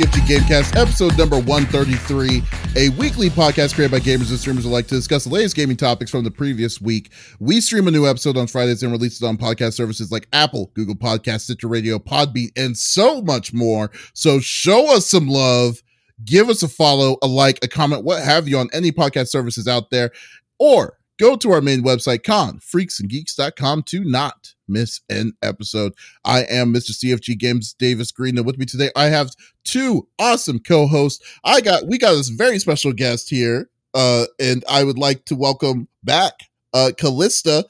[0.00, 2.42] CFG Gamecast, episode number 133,
[2.74, 6.10] a weekly podcast created by gamers and streamers alike to discuss the latest gaming topics
[6.10, 7.12] from the previous week.
[7.38, 10.70] We stream a new episode on Fridays and release it on podcast services like Apple,
[10.72, 13.90] Google Podcasts, Stitcher Radio, Podbean, and so much more.
[14.14, 15.82] So show us some love,
[16.24, 19.68] give us a follow, a like, a comment, what have you on any podcast services
[19.68, 20.12] out there,
[20.58, 25.92] or go to our main website, confreaksandgeeks.com to not miss an episode.
[26.24, 26.92] I am Mr.
[26.92, 29.30] CFG Games Davies Green, and with me today I have
[29.64, 31.24] two awesome co-hosts.
[31.44, 35.36] I got we got this very special guest here, uh, and I would like to
[35.36, 36.34] welcome back
[36.72, 37.66] uh Callista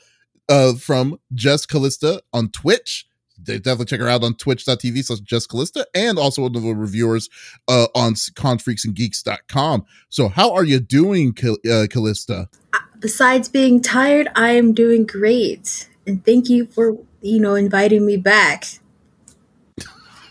[0.48, 3.06] uh from Just Callista on Twitch.
[3.42, 7.30] Definitely check her out on twitch.tv slash just Callista and also one of the reviewers
[7.68, 9.86] uh, on confreaksandgeeks.com.
[10.10, 12.50] So, how are you doing, uh, Callista?
[12.98, 18.16] Besides being tired, I am doing great and thank you for you know inviting me
[18.16, 18.66] back.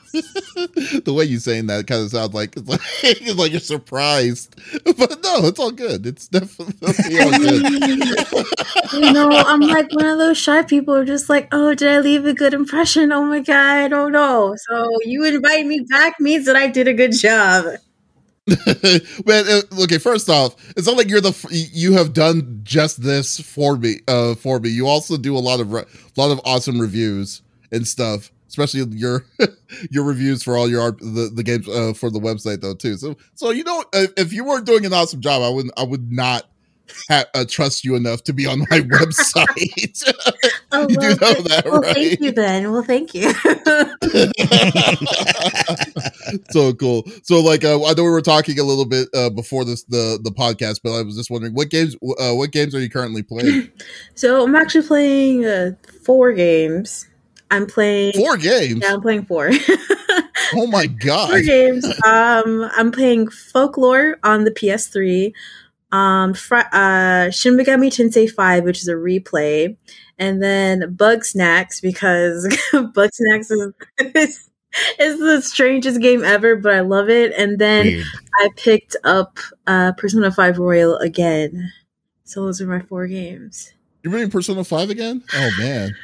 [0.12, 4.56] the way you're saying that kind of sounds like it's like, it's like you're surprised,
[4.84, 6.06] but no, it's all good.
[6.06, 7.64] It's definitely all good.
[8.94, 11.88] you know, I'm like one of those shy people who are just like, oh, did
[11.88, 13.12] I leave a good impression?
[13.12, 14.56] Oh my god, I don't know.
[14.68, 17.76] So you invite me back means that I did a good job.
[19.26, 19.98] Man, uh, okay.
[19.98, 21.36] First off, it's not like you're the
[21.74, 24.00] you have done just this for me.
[24.08, 25.86] Uh, for me, you also do a lot of a
[26.18, 27.42] lot of awesome reviews
[27.72, 28.32] and stuff.
[28.48, 29.26] Especially your
[29.92, 32.98] your reviews for all your the, the games uh, for the website though too.
[32.98, 36.12] So so you know if you weren't doing an awesome job, I wouldn't I would
[36.12, 36.46] not
[37.10, 40.14] ha- uh, trust you enough to be on my website.
[40.72, 41.96] Oh, you well, do know that, well, right?
[41.96, 42.72] Thank you, Ben.
[42.72, 43.32] Well, thank you.
[46.52, 47.04] so cool.
[47.24, 50.20] So, like, uh, I know we were talking a little bit uh, before this the
[50.22, 53.24] the podcast, but I was just wondering what games uh, what games are you currently
[53.24, 53.70] playing?
[54.16, 55.72] so, I'm actually playing uh,
[56.04, 57.08] four games.
[57.52, 58.82] I'm playing four games.
[58.84, 59.50] Yeah, I'm playing four.
[60.54, 61.30] oh my god!
[61.30, 61.86] Four games.
[62.06, 65.34] Um, I'm playing Folklore on the PS3
[65.92, 69.76] um, fr- uh, Shin Megami Tensei 5, which is a replay,
[70.20, 74.50] and then Bugsnax because Bugsnax is, is,
[75.00, 77.34] is the strangest game ever, but I love it.
[77.38, 78.06] And then Weird.
[78.36, 81.72] I picked up uh, Persona 5 Royal again.
[82.26, 83.74] So those are my four games.
[84.04, 85.24] You're playing Persona 5 again?
[85.34, 85.96] Oh man.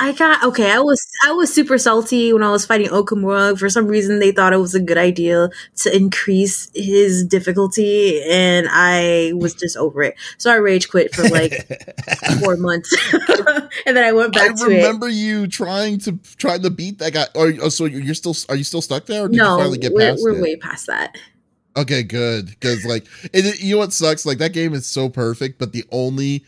[0.00, 0.70] I got okay.
[0.70, 3.58] I was I was super salty when I was fighting Okumura.
[3.58, 8.66] For some reason, they thought it was a good idea to increase his difficulty, and
[8.70, 10.14] I was just over it.
[10.38, 11.68] So I rage quit for like
[12.40, 14.58] four months, and then I went back.
[14.58, 17.26] I remember you trying to try to beat that guy.
[17.34, 19.24] Or oh, so you're still are you still stuck there?
[19.24, 20.40] Or did no, you finally get we're, past we're it?
[20.40, 21.18] way past that.
[21.76, 22.46] Okay, good.
[22.46, 24.24] Because like, it, you know what sucks?
[24.24, 26.46] Like that game is so perfect, but the only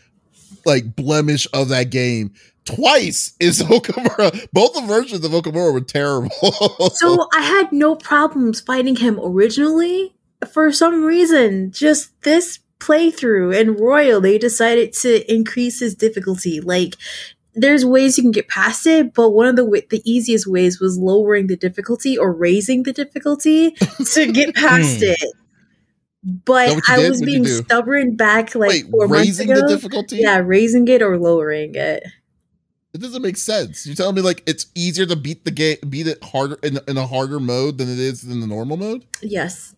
[0.65, 2.33] like blemish of that game
[2.65, 4.47] twice is Okumura.
[4.51, 6.29] Both the versions of Okumura were terrible.
[6.93, 10.15] so I had no problems fighting him originally.
[10.51, 16.59] For some reason, just this playthrough and Royal, they decided to increase his difficulty.
[16.59, 16.95] Like,
[17.55, 20.79] there's ways you can get past it, but one of the w- the easiest ways
[20.79, 23.71] was lowering the difficulty or raising the difficulty
[24.13, 25.11] to get past hmm.
[25.11, 25.33] it.
[26.23, 29.55] But I was being stubborn back like Wait, four months ago.
[29.55, 30.17] the difficulty?
[30.17, 32.03] Yeah, raising it or lowering it.
[32.93, 33.87] It doesn't make sense.
[33.87, 36.97] You're telling me like it's easier to beat the game, beat it harder in, in
[36.97, 39.05] a harder mode than it is in the normal mode.
[39.21, 39.75] Yes.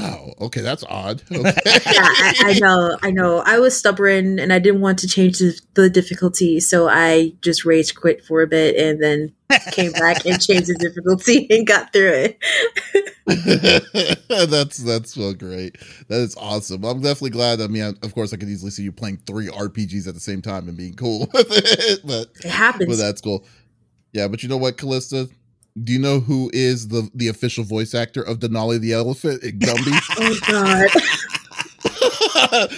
[0.00, 0.34] Wow.
[0.40, 1.22] Okay, that's odd.
[1.30, 1.52] Okay.
[1.64, 2.98] yeah, I, I, know.
[3.02, 3.42] I know.
[3.46, 7.64] I was stubborn and I didn't want to change the, the difficulty, so I just
[7.64, 9.32] rage quit for a bit and then
[9.72, 12.38] came back and changed the difficulty and got through it.
[14.50, 15.76] that's that's so great.
[16.08, 16.84] That is awesome.
[16.84, 17.60] I'm definitely glad.
[17.60, 20.20] I mean, I, of course, I could easily see you playing three RPGs at the
[20.20, 22.00] same time and being cool with it.
[22.04, 22.88] But it happens.
[22.88, 23.44] But that's cool.
[24.12, 25.28] Yeah, but you know what, Callista?
[25.82, 29.58] Do you know who is the the official voice actor of Denali the elephant in
[29.58, 30.00] Gumby?
[30.18, 30.90] oh God.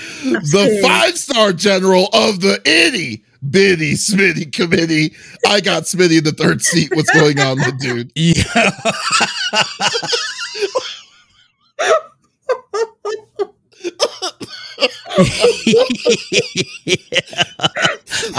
[0.53, 5.15] the five star general of the itty bitty Smitty committee.
[5.47, 6.95] I got Smitty in the third seat.
[6.95, 8.13] What's going on, my dude?
[8.17, 8.71] Yeah.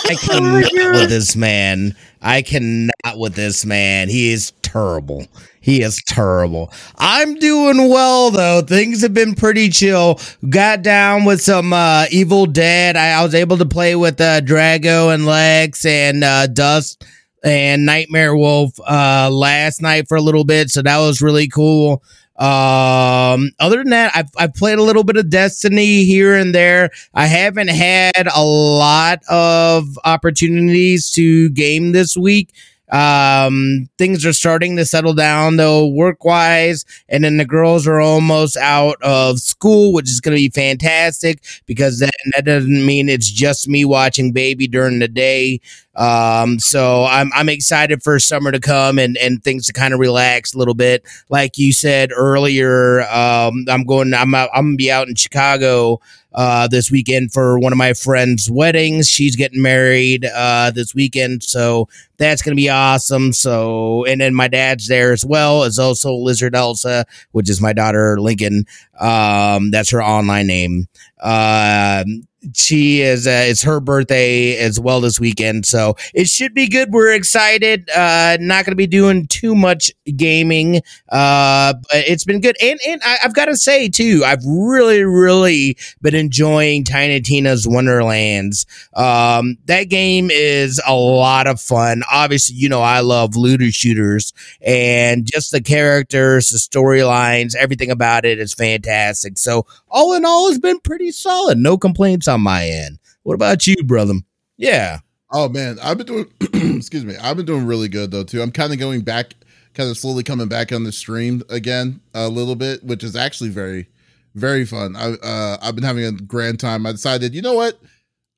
[0.05, 1.95] I cannot oh with this man.
[2.21, 4.09] I cannot with this man.
[4.09, 5.27] He is terrible.
[5.61, 6.71] He is terrible.
[6.97, 8.61] I'm doing well though.
[8.61, 10.19] Things have been pretty chill.
[10.49, 12.97] Got down with some uh, Evil Dead.
[12.97, 17.05] I, I was able to play with uh, Drago and Lex and uh, Dust
[17.43, 22.01] and Nightmare Wolf uh, last night for a little bit, so that was really cool.
[22.37, 26.89] Um, other than that, I've, I've played a little bit of Destiny here and there.
[27.13, 32.49] I haven't had a lot of opportunities to game this week.
[32.91, 37.99] Um, things are starting to settle down though, work wise, and then the girls are
[37.99, 43.09] almost out of school, which is going to be fantastic because then that doesn't mean
[43.09, 45.59] it's just me watching baby during the day.
[45.95, 49.99] Um, so I'm I'm excited for summer to come and and things to kind of
[49.99, 51.03] relax a little bit.
[51.29, 54.13] Like you said earlier, um, I'm going.
[54.13, 55.99] I'm I'm gonna be out in Chicago
[56.33, 59.07] uh, this weekend for one of my friends' weddings.
[59.07, 61.87] She's getting married uh, this weekend, so
[62.17, 63.31] that's gonna be awesome.
[63.31, 67.73] So, and then my dad's there as well as also Lizard Elsa, which is my
[67.73, 68.65] daughter Lincoln.
[68.99, 70.87] Um, that's her online name.
[71.21, 76.67] Um, she is uh, it's her birthday as well this weekend so it should be
[76.67, 76.91] good.
[76.91, 80.77] We're excited uh not gonna be doing too much gaming
[81.09, 82.55] uh but it's been good.
[82.61, 87.67] And and I, have got to say too i've really really been enjoying tiny tina's
[87.67, 88.65] wonderlands.
[88.95, 92.03] Um that game is a lot of fun.
[92.11, 98.25] Obviously you know i love looter shooters and just the characters the storylines everything about
[98.25, 99.37] it is fantastic.
[99.37, 102.99] So all in all has been pretty solid no complaints on my end.
[103.21, 104.15] What about you, brother?
[104.57, 104.99] Yeah.
[105.31, 106.25] Oh man, I've been doing.
[106.75, 108.41] excuse me, I've been doing really good though too.
[108.41, 109.33] I'm kind of going back,
[109.73, 113.49] kind of slowly coming back on the stream again a little bit, which is actually
[113.49, 113.87] very,
[114.35, 114.95] very fun.
[114.95, 116.85] I uh, I've been having a grand time.
[116.85, 117.79] I decided, you know what,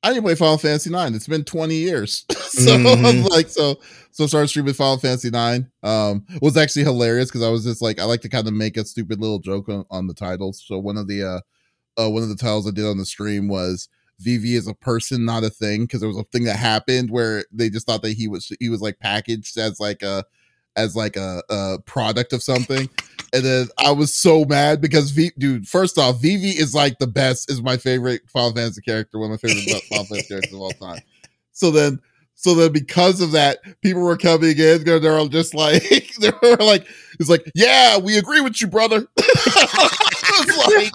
[0.06, 1.14] I to play Final Fantasy Nine.
[1.14, 3.04] It's been 20 years, so mm-hmm.
[3.04, 3.80] I'm like, so
[4.12, 5.68] so started streaming Final Fantasy Nine.
[5.82, 8.76] Um, was actually hilarious because I was just like, I like to kind of make
[8.76, 10.62] a stupid little joke on, on the titles.
[10.64, 11.40] So one of the uh
[12.00, 13.88] uh, one of the titles I did on the stream was
[14.20, 17.44] Vivi is a person, not a thing, because there was a thing that happened where
[17.50, 20.24] they just thought that he was he was like packaged as like a
[20.76, 22.88] as like a, a product of something.
[23.32, 27.06] And then I was so mad because V dude, first off, Vivi is like the
[27.06, 30.60] best, is my favorite Final Fantasy character, one of my favorite Final Fantasy characters of
[30.60, 31.00] all time.
[31.52, 32.00] So then
[32.38, 35.82] so then because of that, people were coming in, they're all just like
[36.20, 36.86] they were like,
[37.18, 39.06] it's like, yeah, we agree with you, brother.
[39.16, 40.92] it's like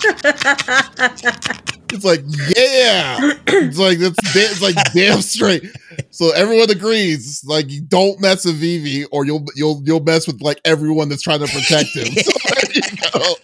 [1.92, 2.22] it's like,
[2.56, 3.34] yeah.
[3.48, 5.64] It's like that's it's like damn straight.
[6.10, 7.44] So everyone agrees.
[7.46, 11.22] Like you don't mess with Vivi, or you'll you'll you'll mess with like everyone that's
[11.22, 12.08] trying to protect him.
[12.24, 13.36] So there you go.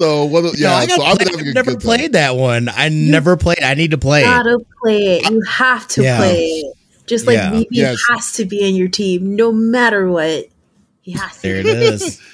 [0.00, 0.58] So what?
[0.58, 0.84] Yeah.
[0.88, 2.12] No, so I've, I've never played time.
[2.12, 2.68] that one.
[2.68, 3.62] I never played.
[3.62, 4.20] I need to play.
[4.20, 5.30] You gotta play it.
[5.30, 6.18] You have to yeah.
[6.18, 6.76] play it.
[7.06, 7.50] Just like yeah.
[7.50, 7.98] Vivi yes.
[8.08, 10.46] has to be in your team, no matter what.
[11.02, 11.42] He has to.
[11.42, 12.20] There it is.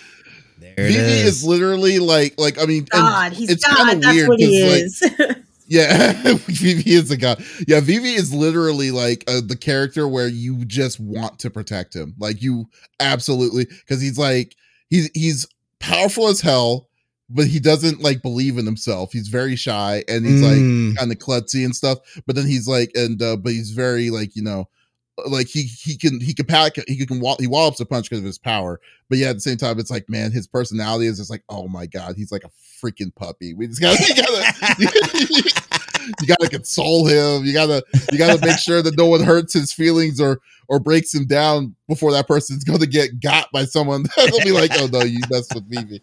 [0.61, 0.97] There it is.
[0.97, 1.27] Vivi is.
[1.27, 1.45] is.
[1.45, 5.39] literally like like I mean God, he's it's kind of weird because like
[5.71, 7.43] yeah, Vivi is a god.
[7.69, 12.17] Yeah, Vivi is literally like uh, the character where you just want to protect him.
[12.19, 12.67] Like you
[12.99, 14.57] absolutely because he's like
[14.89, 15.47] he's he's
[15.79, 16.89] powerful as hell,
[17.29, 19.13] but he doesn't like believe in himself.
[19.13, 20.89] He's very shy and he's mm.
[20.89, 21.99] like kind of klutzy and stuff.
[22.27, 24.69] But then he's like and uh, but he's very like you know
[25.27, 28.25] like he he can he can pack he can he wallops a punch because of
[28.25, 31.31] his power but yeah at the same time it's like man his personality is just
[31.31, 32.51] like oh my god he's like a
[32.81, 33.55] freaking puppy.
[33.55, 35.53] We just gotta you gotta
[36.21, 37.45] you gotta console him.
[37.45, 37.83] You gotta
[38.13, 41.75] you gotta make sure that no one hurts his feelings or or breaks him down
[41.89, 44.05] before that person's gonna get got by someone.
[44.17, 46.01] That'll be like oh no you messed with me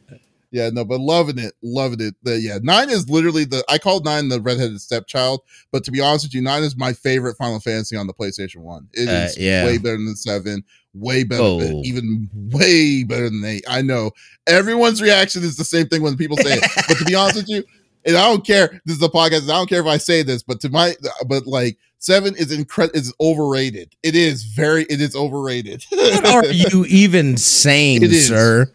[0.52, 2.16] yeah, no, but loving it, loving it.
[2.24, 6.00] The, yeah, nine is literally the I called nine the redheaded stepchild, but to be
[6.00, 8.88] honest with you, nine is my favorite Final Fantasy on the PlayStation One.
[8.94, 9.66] It uh, is yeah.
[9.66, 10.64] way better than seven,
[10.94, 11.82] way better, oh.
[11.84, 13.66] even way better than eight.
[13.68, 14.12] I know
[14.48, 17.50] everyone's reaction is the same thing when people say it, but to be honest with
[17.50, 17.64] you,
[18.06, 18.82] and I don't care.
[18.86, 19.44] This is a podcast.
[19.44, 20.96] I don't care if I say this, but to my,
[21.28, 22.98] but like seven is incredible.
[22.98, 23.96] Is overrated.
[24.02, 24.84] It is very.
[24.84, 25.84] It is overrated.
[25.92, 28.72] what are you even saying, sir?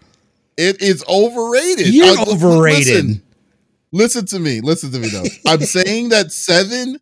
[0.56, 1.88] It is overrated.
[1.88, 2.86] You're I, overrated.
[2.86, 3.22] Listen,
[3.92, 4.60] listen to me.
[4.60, 5.24] Listen to me though.
[5.50, 6.98] I'm saying that seven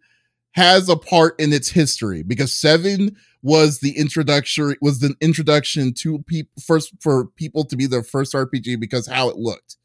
[0.52, 6.18] has a part in its history because seven was the introduction was the introduction to
[6.24, 9.76] people first for people to be their first RPG because how it looked.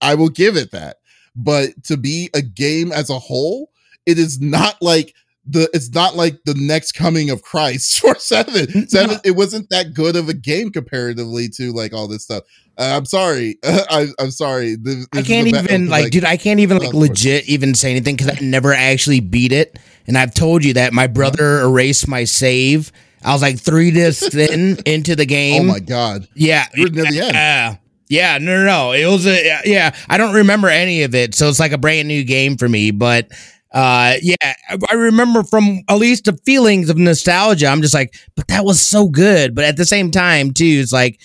[0.00, 0.96] I will give it that.
[1.34, 3.70] But to be a game as a whole,
[4.04, 5.14] it is not like
[5.44, 8.88] the it's not like the next coming of Christ for seven.
[8.88, 12.44] Seven, it wasn't that good of a game comparatively to like all this stuff.
[12.78, 13.58] Uh, I'm sorry.
[13.64, 14.76] I, am sorry.
[14.76, 16.24] This, this I can't even like, like, dude.
[16.24, 19.78] I can't even like legit even say anything because I never actually beat it.
[20.06, 22.90] And I've told you that my brother erased my save.
[23.24, 25.62] I was like three discs in into the game.
[25.62, 26.26] Oh my god!
[26.34, 27.34] Yeah, You're near the end.
[27.34, 27.76] Yeah,
[28.08, 28.38] yeah.
[28.38, 28.92] No, no, no.
[28.92, 29.94] It was a yeah.
[30.08, 32.90] I don't remember any of it, so it's like a brand new game for me.
[32.90, 33.28] But
[33.74, 34.52] uh yeah
[34.90, 38.80] i remember from at least the feelings of nostalgia i'm just like but that was
[38.80, 41.18] so good but at the same time too it's like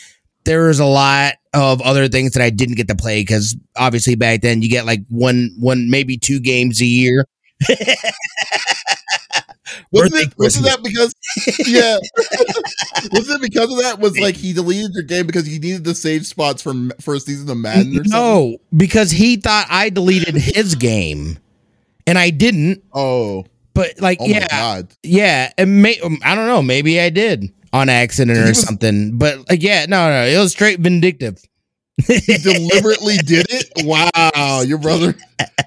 [0.47, 4.15] there was a lot of other things that i didn't get to play because obviously
[4.15, 7.25] back then you get like one one maybe two games a year
[9.91, 11.13] wasn't it, wasn't that because
[11.67, 11.97] yeah
[13.11, 15.95] wasn't it because of that was like he deleted your game because he needed the
[15.95, 18.11] save spots for for a season of Madden or something?
[18.11, 21.37] No, because he thought I deleted his game,
[22.05, 22.83] and I didn't.
[22.93, 24.87] Oh, but like, oh yeah, god.
[25.03, 26.61] yeah, and may, um, I don't know.
[26.61, 29.17] Maybe I did on accident or was- something.
[29.17, 31.41] But like, yeah, no, no, it was straight vindictive.
[32.05, 33.71] He deliberately did it.
[33.83, 35.15] Wow, your brother,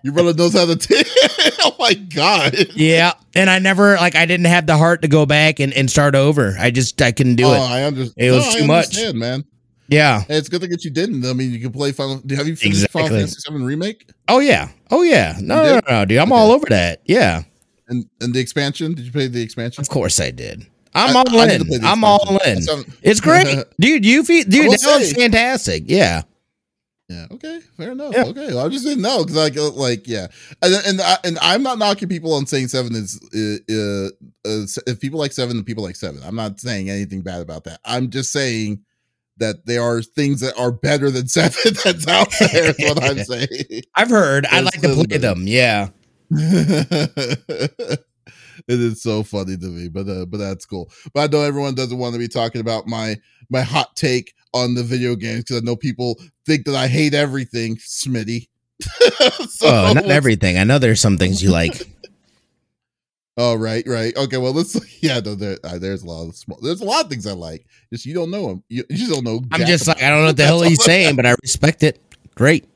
[0.04, 0.76] your brother knows how to.
[0.76, 0.94] T-
[1.64, 2.54] oh my god.
[2.76, 5.90] Yeah, and I never like I didn't have the heart to go back and, and
[5.90, 6.54] start over.
[6.56, 7.58] I just I couldn't do oh, it.
[7.58, 8.14] I understand.
[8.16, 8.96] It was too much.
[9.12, 9.44] man.
[9.88, 10.20] Yeah.
[10.20, 11.26] Hey, it's good thing that you didn't.
[11.26, 12.22] I mean, you can play Final.
[12.36, 13.02] Have you finished Exactly.
[13.02, 14.68] Final Fantasy VII remake Oh yeah.
[14.92, 15.34] Oh yeah.
[15.40, 16.18] No, no, no, no, dude.
[16.18, 16.40] I'm Okay.
[16.40, 17.00] all over that.
[17.06, 17.42] Yeah.
[17.88, 18.94] and and the expansion?
[18.94, 19.80] Did you play the expansion?
[19.82, 20.64] Of course I did.
[20.94, 21.84] I'm I- all I need to play in.
[21.84, 22.58] I'm all in.
[22.68, 24.04] I It's great, dude.
[24.04, 24.72] You feel, I dude.
[24.72, 25.84] That say- fantastic.
[25.86, 26.22] Yeah.
[27.08, 27.26] Yeah.
[27.32, 27.58] Okay.
[27.76, 28.12] Fair enough.
[28.14, 28.26] Yeah.
[28.26, 28.54] Okay.
[28.54, 30.28] Well, I just didn't know because like uh, like yeah,
[30.62, 34.10] and and I, and I'm not knocking people on saying seven is uh, uh,
[34.48, 36.22] uh if people like seven, then people like seven.
[36.22, 37.80] I'm not saying anything bad about that.
[37.84, 38.84] I'm just saying
[39.38, 42.70] that there are things that are better than seven that's out there.
[42.70, 43.82] Is what I'm saying.
[43.96, 44.46] I've heard.
[44.46, 45.18] I'd like to play better.
[45.18, 45.48] them.
[45.48, 45.88] Yeah.
[48.68, 50.90] It is so funny to me, but uh, but that's cool.
[51.12, 53.16] But I know everyone doesn't want to be talking about my
[53.50, 57.14] my hot take on the video games because I know people think that I hate
[57.14, 58.48] everything, Smitty.
[59.48, 60.58] so, oh, not everything.
[60.58, 61.86] I know there's some things you like.
[63.42, 64.14] Oh, right, right.
[64.18, 64.78] Okay, well, let's.
[65.00, 66.58] Yeah, no, there, uh, there's a lot of small.
[66.60, 67.64] There's a lot of things I like.
[67.90, 68.64] Just you don't know them.
[68.68, 69.40] You, you just don't know.
[69.50, 71.98] I'm just like I don't know what the hell he's saying, but I respect it.
[72.34, 72.66] Great.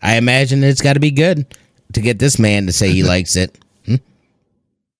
[0.00, 1.56] I imagine it's got to be good
[1.94, 3.58] to get this man to say he likes it.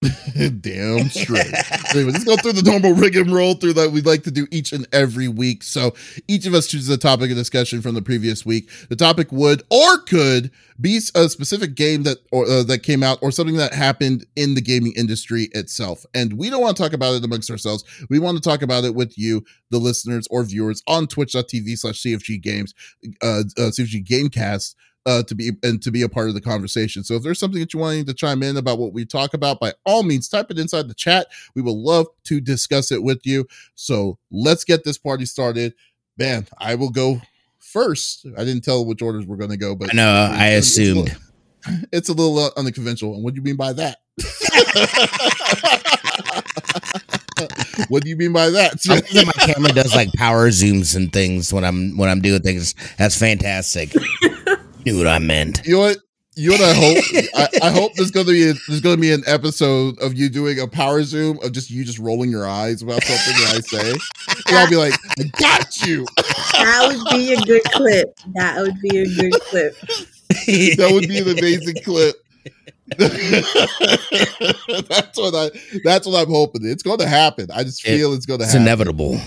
[0.60, 1.52] Damn straight.
[1.94, 4.46] Anyway, let's go through the normal rig and roll through that we like to do
[4.50, 5.62] each and every week.
[5.62, 5.94] So
[6.28, 8.70] each of us chooses a topic of discussion from the previous week.
[8.88, 13.18] The topic would or could be a specific game that or uh, that came out
[13.22, 16.04] or something that happened in the gaming industry itself.
[16.14, 17.84] And we don't want to talk about it amongst ourselves.
[18.10, 22.02] We want to talk about it with you, the listeners or viewers on twitch.tv slash
[22.02, 22.74] CFG games,
[23.22, 24.74] uh, uh CFG Gamecast
[25.06, 27.04] uh, to be and to be a part of the conversation.
[27.04, 29.60] So if there's something that you wanting to chime in about what we talk about,
[29.60, 31.26] by all means, type it inside the chat.
[31.54, 33.46] We would love to discuss it with you.
[33.74, 35.74] So let's get this party started.
[36.16, 37.20] Man, I will go
[37.58, 38.26] first.
[38.38, 40.28] I didn't tell which orders we're going to go, but I know.
[40.32, 41.16] I it's a little-
[41.92, 43.14] it's a little uh, unconventional.
[43.14, 43.98] And what do you mean by that?
[47.88, 48.74] what do you mean by that?
[48.88, 52.20] I love that my camera does like power zooms and things when I'm when I'm
[52.20, 52.74] doing things.
[52.98, 53.92] That's fantastic.
[54.86, 55.60] Knew what I meant.
[55.64, 55.98] You know what?
[56.36, 56.98] You know what I hope?
[57.62, 60.58] I, I hope there's gonna be a, there's gonna be an episode of you doing
[60.60, 63.90] a power zoom of just you just rolling your eyes about something that I say,
[64.48, 68.18] and I'll be like, "I got you." That would be a good clip.
[68.34, 69.76] That would be a good clip.
[70.46, 72.16] That would be an amazing clip.
[74.88, 75.50] that's what I.
[75.84, 76.64] That's what I'm hoping.
[76.66, 77.48] It's going to happen.
[77.54, 78.62] I just It- feel it's going to happen.
[78.62, 78.88] It's happen.
[78.96, 79.20] inevitable.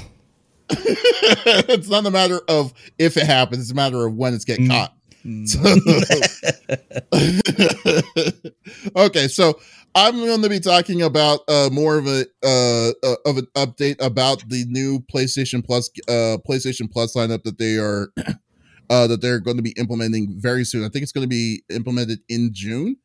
[0.69, 3.61] it's not a matter of if it happens.
[3.63, 4.71] It's a matter of when it's getting Mm.
[4.71, 4.93] caught.
[8.95, 9.59] okay, so
[9.93, 13.97] I'm going to be talking about uh, more of a uh, uh, of an update
[13.99, 18.07] about the new PlayStation Plus uh, PlayStation Plus lineup that they are
[18.89, 20.85] uh, that they're going to be implementing very soon.
[20.85, 22.95] I think it's going to be implemented in June.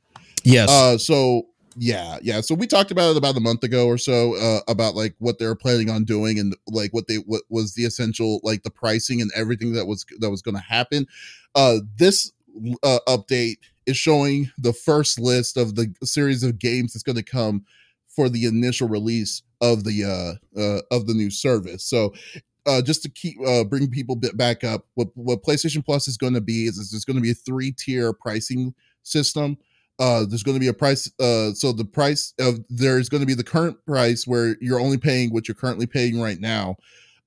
[0.45, 0.71] Yes.
[0.71, 2.41] Uh, so yeah, yeah.
[2.41, 5.39] So we talked about it about a month ago or so uh, about like what
[5.39, 9.21] they're planning on doing and like what they what was the essential like the pricing
[9.21, 11.07] and everything that was that was going to happen.
[11.55, 12.33] Uh, this
[12.83, 17.23] uh, update is showing the first list of the series of games that's going to
[17.23, 17.65] come
[18.09, 21.85] for the initial release of the uh, uh of the new service.
[21.85, 22.13] So
[22.67, 26.17] uh, just to keep uh, bring people bit back up, what what PlayStation Plus is
[26.17, 29.59] going to be is, it's going to be a three tier pricing system.
[29.99, 31.11] Uh, there's going to be a price.
[31.21, 34.99] Uh, so the price of there's going to be the current price where you're only
[34.99, 36.77] paying what you're currently paying right now,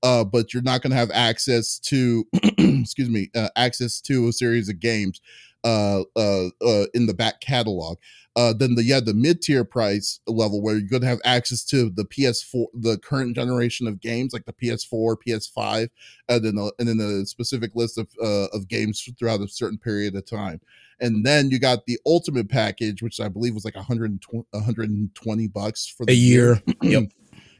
[0.02, 2.26] uh, but you're not going to have access to,
[2.58, 5.20] excuse me, uh, access to a series of games,
[5.66, 7.98] uh, uh, uh, in the back catalog.
[8.36, 11.64] Uh, then the yeah the mid tier price level where you're going to have access
[11.64, 15.88] to the PS4, the current generation of games like the PS4, PS5,
[16.28, 19.78] and then a, and then a specific list of uh, of games throughout a certain
[19.78, 20.60] period of time.
[21.00, 25.86] And then you got the ultimate package, which I believe was like 120, 120 bucks
[25.86, 26.62] for the a year.
[26.82, 27.04] yep.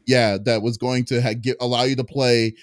[0.06, 2.54] yeah, that was going to ha- get, allow you to play,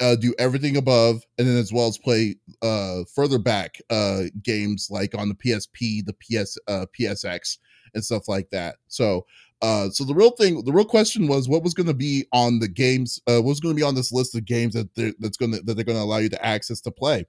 [0.00, 4.88] uh, do everything above, and then as well as play uh, further back uh, games
[4.90, 7.58] like on the PSP, the PS, uh, PSX,
[7.94, 8.76] and stuff like that.
[8.88, 9.26] So,
[9.62, 12.58] uh, so the real thing, the real question was, what was going to be on
[12.58, 13.20] the games?
[13.26, 15.52] Uh, what was going to be on this list of games that they're, that's going
[15.52, 17.24] to that they're going to allow you to access to play?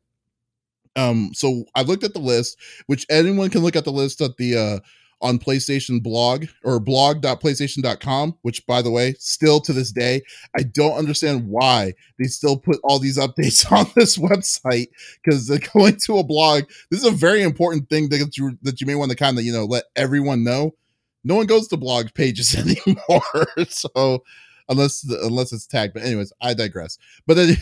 [0.96, 4.38] Um, so I looked at the list, which anyone can look at the list at
[4.38, 4.80] the uh
[5.22, 10.22] on PlayStation blog or blog.playstation.com, which by the way, still to this day,
[10.58, 14.88] I don't understand why they still put all these updates on this website
[15.24, 16.64] because they're going to a blog.
[16.92, 19.44] This is a very important thing that you that you may want to kind of,
[19.44, 20.75] you know, let everyone know.
[21.24, 22.56] No one goes to blog pages
[22.88, 23.48] anymore.
[23.68, 24.24] so
[24.70, 25.94] unless unless it's tagged.
[25.94, 26.98] But anyways, I digress.
[27.25, 27.58] But then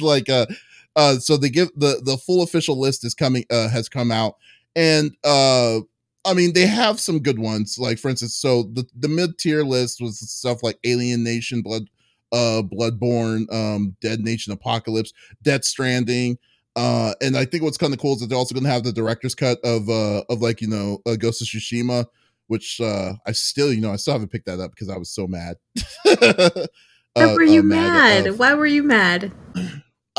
[0.00, 0.46] like uh
[0.96, 4.36] uh so they give the the full official list is coming uh has come out
[4.74, 5.80] and uh
[6.24, 7.78] I mean, they have some good ones.
[7.78, 11.88] Like, for instance, so the, the mid tier list was stuff like Alienation, Blood,
[12.32, 16.38] uh, Bloodborne, um, Dead Nation Apocalypse, Death Stranding.
[16.76, 18.84] Uh, and I think what's kind of cool is that they're also going to have
[18.84, 22.06] the director's cut of, uh, of like, you know, uh, Ghost of Tsushima,
[22.48, 25.10] which, uh, I still, you know, I still haven't picked that up because I was
[25.10, 25.56] so mad.
[26.04, 28.24] Why uh, were you uh, mad?
[28.24, 28.38] mad?
[28.38, 29.32] Why were you mad?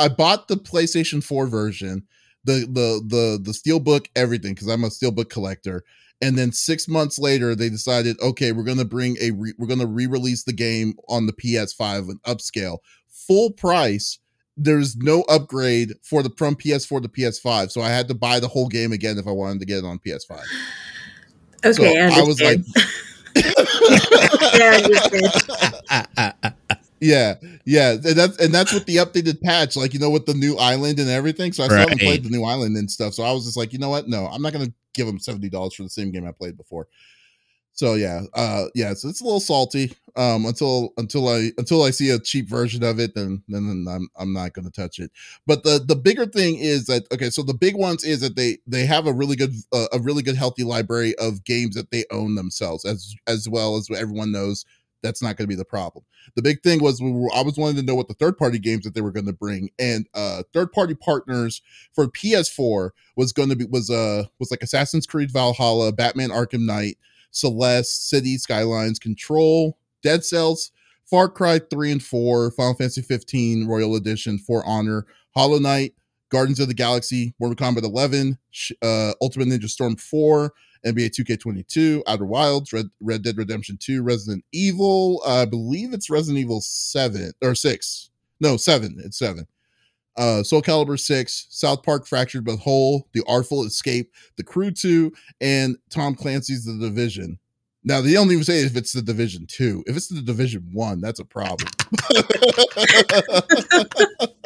[0.02, 2.08] I bought the PlayStation 4 version
[2.44, 5.84] the the the the steelbook everything because i'm a steelbook collector.
[6.24, 9.88] And then six months later they decided okay we're gonna bring a re- we're gonna
[9.88, 12.80] re-release the game on the ps5 and upscale.
[13.08, 14.20] Full price.
[14.58, 18.48] There's no upgrade for the from ps4 to ps5 so i had to buy the
[18.48, 20.40] whole game again if i wanted to get it on ps5
[21.64, 22.60] okay so I, I was like
[26.34, 26.52] yeah,
[27.02, 30.36] yeah, yeah, and that's and that's with the updated patch, like you know, with the
[30.36, 31.52] new island and everything.
[31.52, 33.16] So I still haven't played the new island and stuff.
[33.16, 34.08] So I was just like, you know what?
[34.08, 36.88] No, I'm not gonna give them seventy dollars for the same game I played before.
[37.74, 39.96] So yeah, uh, yeah, so it's a little salty.
[40.16, 44.08] Um, until until I until I see a cheap version of it, then then I'm
[44.16, 45.10] I'm not gonna touch it.
[45.48, 48.60] But the the bigger thing is that okay, so the big ones is that they
[48.68, 52.06] they have a really good uh, a really good healthy library of games that they
[52.12, 54.66] own themselves, as as well as everyone knows
[55.02, 56.06] that's not going to be the problem.
[56.36, 58.60] The big thing was we were, I was wanting to know what the third party
[58.60, 61.62] games that they were going to bring, and uh, third party partners
[61.94, 66.66] for PS4 was going to be was uh was like Assassin's Creed Valhalla, Batman Arkham
[66.66, 66.98] Knight,
[67.32, 70.72] Celeste, City Skylines, Control, Dead Cells,
[71.06, 75.94] Far Cry 3 and 4, Final Fantasy 15 Royal Edition, For Honor, Hollow Knight,
[76.32, 78.38] Guardians of the Galaxy, Mortal Kombat 11,
[78.82, 80.52] uh, Ultimate Ninja Storm 4,
[80.86, 85.22] NBA 2K22, Outer Wilds, Red, Red Dead Redemption 2, Resident Evil.
[85.26, 88.10] Uh, I believe it's Resident Evil 7 or 6.
[88.40, 88.96] No, 7.
[89.04, 89.46] It's 7.
[90.18, 95.12] Uh, Soul Calibur 6, South Park Fractured But Whole, The Artful Escape, The Crew 2,
[95.42, 97.38] and Tom Clancy's The Division.
[97.84, 99.84] Now they don't even say if it's the Division Two.
[99.88, 101.68] If it's the Division One, that's a problem.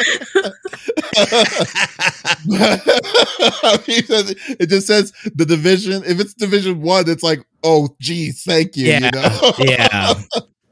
[4.58, 6.04] it just says the division.
[6.06, 8.88] If it's Division One, it's like, oh, geez, thank you.
[8.88, 9.54] Yeah, you know?
[9.60, 10.14] yeah.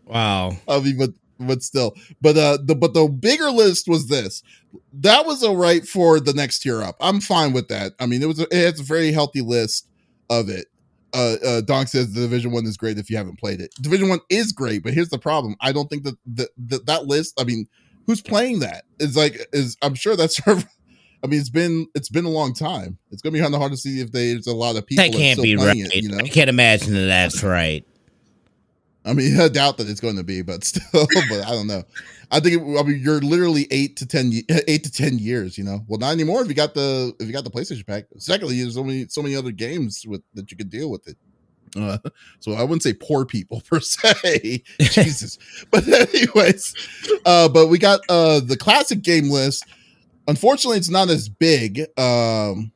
[0.06, 0.58] Wow.
[0.68, 4.44] I mean, but but still, but uh, the but the bigger list was this.
[4.94, 6.96] That was all right for the next tier up.
[7.00, 7.94] I'm fine with that.
[8.00, 9.88] I mean, it was a, it has a very healthy list
[10.30, 10.68] of it
[11.14, 13.74] uh, uh Donk says the Division One is great if you haven't played it.
[13.82, 17.06] Division One is great, but here's the problem: I don't think that that that, that
[17.06, 17.40] list.
[17.40, 17.68] I mean,
[18.06, 18.86] who's playing that?
[19.00, 20.42] Is like is I'm sure that's.
[21.24, 22.98] I mean, it's been it's been a long time.
[23.12, 25.14] It's gonna be kind of hard to see if there's a lot of people that
[25.14, 25.78] can't be right.
[25.78, 26.18] It, you know?
[26.18, 27.86] I can't imagine that that's right.
[29.06, 31.84] I mean, I doubt that it's going to be, but still, but I don't know.
[32.32, 34.34] I think it, I mean you're literally eight to ten
[34.68, 35.58] eight to ten years.
[35.58, 38.06] You know, well not anymore if you got the if you got the PlayStation pack.
[38.18, 41.18] Secondly, there's so many so many other games with that you could deal with it.
[41.76, 41.98] Uh,
[42.40, 45.38] so I wouldn't say poor people per se, Jesus.
[45.72, 46.76] But anyways,
[47.26, 49.66] uh, but we got uh the classic game list.
[50.28, 52.72] Unfortunately, it's not as big um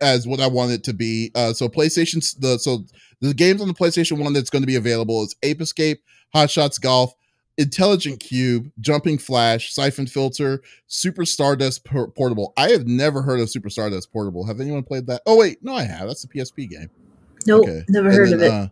[0.00, 1.30] as what I want it to be.
[1.34, 2.84] Uh, so PlayStation the so
[3.20, 6.50] the games on the PlayStation One that's going to be available is Ape Escape, Hot
[6.50, 7.14] Shots Golf,
[7.56, 12.52] Intelligent Qube, Jumping Flash, Siphon Filter, Super Stardust Portable.
[12.56, 14.46] I have never heard of Super Stardust Portable.
[14.46, 15.22] Have anyone played that?
[15.26, 16.08] Oh wait, no, I have.
[16.08, 16.90] That's a PSP game.
[17.46, 17.84] Nope, okay.
[17.88, 18.50] never heard then, of it.
[18.50, 18.68] Uh,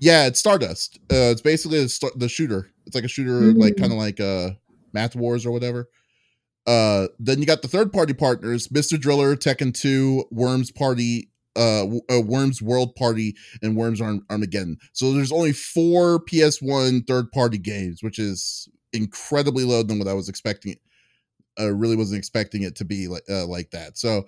[0.00, 0.98] yeah, it's Stardust.
[1.10, 2.70] Uh, it's basically the shooter.
[2.86, 3.60] It's like a shooter, mm-hmm.
[3.60, 4.50] like kind of like uh,
[4.92, 5.88] Math Wars or whatever.
[6.66, 8.98] Uh, then you got the third party partners: Mr.
[8.98, 14.78] Driller, Tekken 2, Worms Party, uh, uh, Worms World Party and Worms Arm- Armageddon.
[14.92, 20.14] So there's only four PS1 third party games, which is incredibly low than what I
[20.14, 20.76] was expecting.
[21.58, 23.96] I really wasn't expecting it to be like uh, like that.
[23.96, 24.26] So,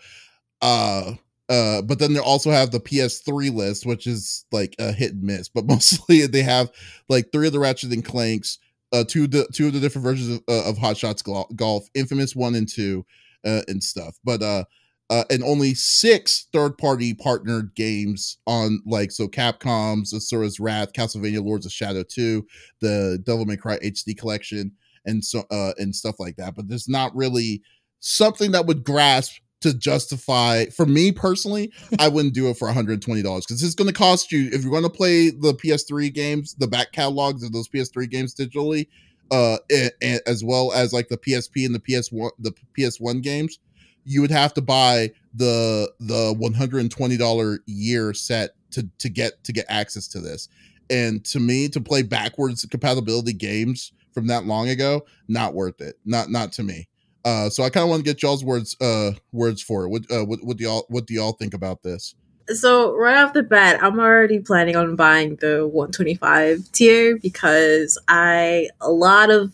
[0.62, 1.14] uh,
[1.48, 5.22] uh, but then they also have the PS3 list, which is like a hit and
[5.22, 5.48] miss.
[5.48, 6.70] But mostly they have
[7.08, 8.58] like three of the Ratchet and Clanks,
[8.92, 11.88] uh, two of the two of the different versions of, uh, of Hot Shots Golf,
[11.94, 13.04] Infamous one and two,
[13.44, 14.16] uh, and stuff.
[14.24, 14.64] But uh,
[15.08, 21.64] uh, and only six third-party partnered games on like so Capcom's Asura's Wrath, Castlevania Lords
[21.64, 22.44] of Shadow 2,
[22.80, 24.72] the Devil May Cry HD collection,
[25.04, 26.56] and so uh and stuff like that.
[26.56, 27.62] But there's not really
[28.00, 33.00] something that would grasp to justify for me personally i wouldn't do it for $120
[33.00, 36.66] because it's going to cost you if you're going to play the ps3 games the
[36.66, 38.86] back catalogs of those ps3 games digitally
[39.30, 43.58] uh and, and as well as like the psp and the ps1 the ps1 games
[44.06, 49.66] you would have to buy the the $120 year set to to get to get
[49.68, 50.48] access to this.
[50.88, 55.96] And to me to play backwards compatibility games from that long ago not worth it
[56.06, 56.88] not not to me
[57.26, 59.88] uh, so I kind of want to get y'all's words uh, words for it.
[59.88, 62.14] What, uh, what what do y'all what do y'all think about this?
[62.50, 68.68] So right off the bat, I'm already planning on buying the 125 tier because I
[68.80, 69.52] a lot of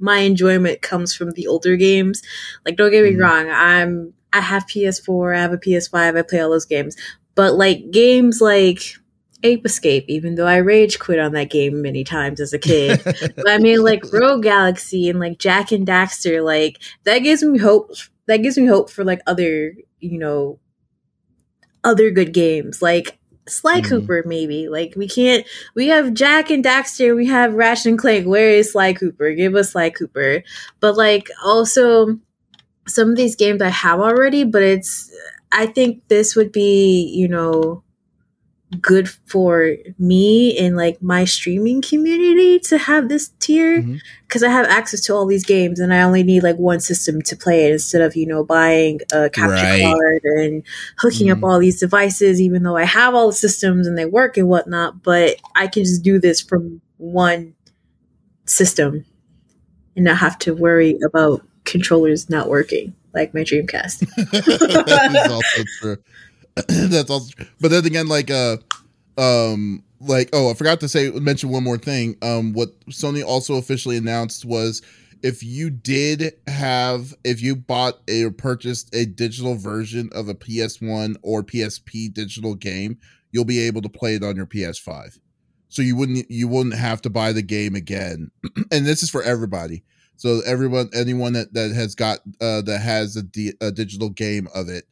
[0.00, 2.22] my enjoyment comes from the older games.
[2.66, 3.20] Like don't get me mm-hmm.
[3.20, 6.96] wrong, I'm I have PS4, I have a PS5, I play all those games.
[7.36, 8.96] But like games like
[9.42, 13.00] Ape Escape, even though I rage quit on that game many times as a kid.
[13.04, 17.58] but I mean, like Rogue Galaxy and like Jak and Daxter, like that gives me
[17.58, 17.90] hope.
[18.26, 20.58] That gives me hope for like other, you know,
[21.84, 23.88] other good games like Sly mm.
[23.88, 24.22] Cooper.
[24.26, 25.46] Maybe like we can't.
[25.74, 27.16] We have Jak and Daxter.
[27.16, 28.26] We have Ratchet and Clank.
[28.26, 29.32] Where is Sly Cooper?
[29.32, 30.42] Give us Sly Cooper.
[30.80, 32.18] But like also
[32.86, 35.10] some of these games I have already, but it's.
[35.54, 37.84] I think this would be, you know,
[38.80, 43.82] good for me and like my streaming community to have this tier
[44.26, 44.50] because mm-hmm.
[44.50, 47.36] I have access to all these games and I only need like one system to
[47.36, 49.82] play it instead of you know buying a capture right.
[49.82, 50.62] card and
[50.98, 51.44] hooking mm-hmm.
[51.44, 54.48] up all these devices even though I have all the systems and they work and
[54.48, 57.54] whatnot but I can just do this from one
[58.46, 59.04] system
[59.96, 64.08] and not have to worry about controllers not working like my Dreamcast.
[66.68, 68.58] That's also but then again like uh
[69.16, 72.16] um like oh i forgot to say mention one more thing.
[72.22, 74.82] Um what sony also officially announced was
[75.22, 80.34] if you did have if you bought a, or purchased a digital version of a
[80.34, 82.98] ps1 or psp digital game
[83.30, 85.18] you'll be able to play it on your ps5
[85.72, 88.30] so you wouldn't you wouldn't have to buy the game again.
[88.70, 89.82] And this is for everybody.
[90.16, 94.84] So everyone anyone that that has got uh that has a digital game of it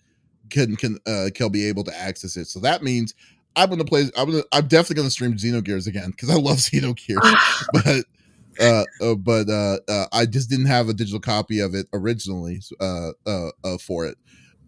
[0.51, 2.47] can can uh can be able to access it.
[2.47, 3.15] So that means
[3.57, 4.11] I'm gonna play.
[4.17, 4.45] I'm gonna.
[4.53, 7.65] I'm definitely gonna stream Xenogears again because I love Xenogears.
[7.73, 8.05] but
[8.61, 12.61] uh, uh, but uh, uh, I just didn't have a digital copy of it originally
[12.81, 14.19] uh, uh, uh for it.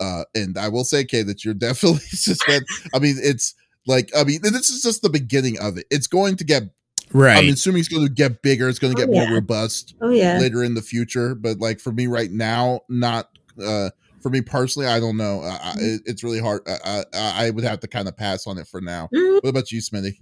[0.00, 2.66] Uh, and I will say, Kay, that you're definitely suspend.
[2.94, 3.54] I mean, it's
[3.86, 5.86] like I mean, this is just the beginning of it.
[5.90, 6.64] It's going to get
[7.12, 7.38] right.
[7.38, 8.68] I'm assuming it's going to get bigger.
[8.68, 9.26] It's going to oh, get yeah.
[9.26, 9.94] more robust.
[10.00, 10.38] Oh yeah.
[10.38, 13.28] Later in the future, but like for me right now, not.
[13.64, 13.90] uh
[14.22, 15.42] for me personally, I don't know.
[15.42, 16.00] I, mm.
[16.06, 16.62] it's really hard.
[16.66, 19.08] I, I, I, would have to kind of pass on it for now.
[19.14, 19.42] Mm.
[19.42, 20.18] What about you, Smitty?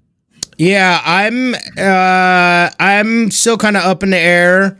[0.56, 1.54] Yeah, I'm.
[1.78, 4.78] Uh, I'm still kind of up in the air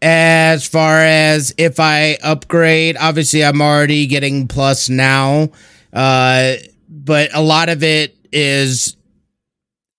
[0.00, 2.96] as far as if I upgrade.
[2.98, 5.48] Obviously, I'm already getting plus now,
[5.92, 6.54] uh,
[6.88, 8.96] but a lot of it is.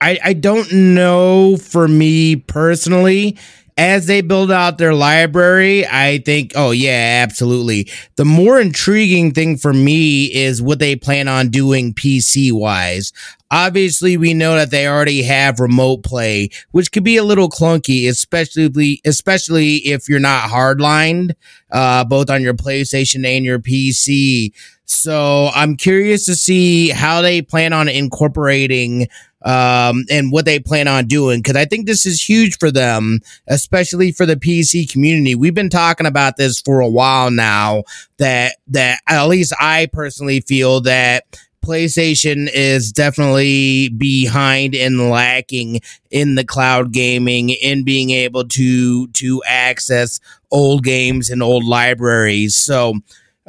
[0.02, 3.38] I, I don't know for me personally
[3.80, 7.90] as they build out their library, I think, oh, yeah, absolutely.
[8.18, 13.14] The more intriguing thing for me is what they plan on doing PC wise.
[13.50, 18.10] Obviously, we know that they already have remote play, which could be a little clunky,
[18.10, 21.32] especially especially if you're not hardlined,
[21.72, 24.52] uh, both on your PlayStation and your PC.
[24.90, 29.08] So I'm curious to see how they plan on incorporating
[29.46, 33.20] um, and what they plan on doing because I think this is huge for them,
[33.48, 35.36] especially for the PC community.
[35.36, 37.84] We've been talking about this for a while now.
[38.18, 41.24] That that at least I personally feel that
[41.64, 49.44] PlayStation is definitely behind and lacking in the cloud gaming in being able to to
[49.48, 50.20] access
[50.52, 52.56] old games and old libraries.
[52.56, 52.96] So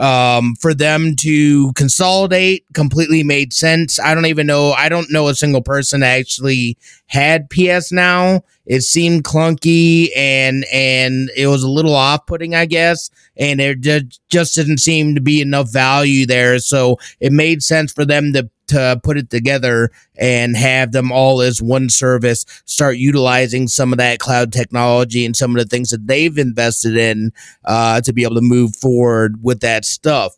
[0.00, 4.00] um, for them to consolidate completely made sense.
[4.00, 4.72] I don't even know.
[4.72, 8.42] I don't know a single person that actually had PS Now.
[8.66, 13.10] It seemed clunky and and it was a little off putting, I guess.
[13.36, 16.58] And there just didn't seem to be enough value there.
[16.58, 21.40] So it made sense for them to to put it together and have them all
[21.40, 25.90] as one service start utilizing some of that cloud technology and some of the things
[25.90, 27.32] that they've invested in
[27.64, 30.36] uh, to be able to move forward with that stuff.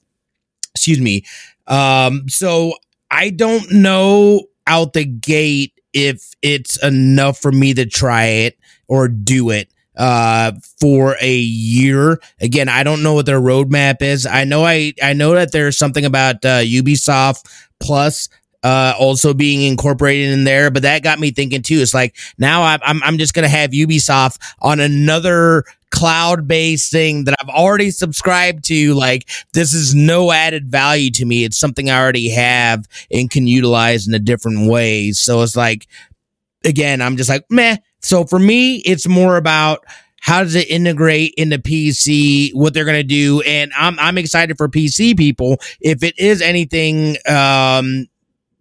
[0.75, 1.25] Excuse me.
[1.67, 2.73] Um, so
[3.11, 9.09] I don't know out the gate if it's enough for me to try it or
[9.09, 14.43] do it uh for a year again i don't know what their roadmap is i
[14.43, 17.45] know i i know that there's something about uh ubisoft
[17.79, 18.31] plus
[18.63, 20.71] uh, also being incorporated in there.
[20.71, 21.79] But that got me thinking too.
[21.81, 27.37] It's like now I'm I'm, just gonna have Ubisoft on another cloud based thing that
[27.41, 28.95] I've already subscribed to.
[28.95, 31.45] Like, this is no added value to me.
[31.45, 35.13] It's something I already have and can utilize in a different way.
[35.13, 35.87] So it's like,
[36.65, 37.77] again, I'm just like, meh.
[38.01, 39.85] So for me, it's more about
[40.21, 43.41] how does it integrate into PC, what they're going to do.
[43.43, 45.59] And I'm, I'm excited for PC people.
[45.81, 48.07] If it is anything, um,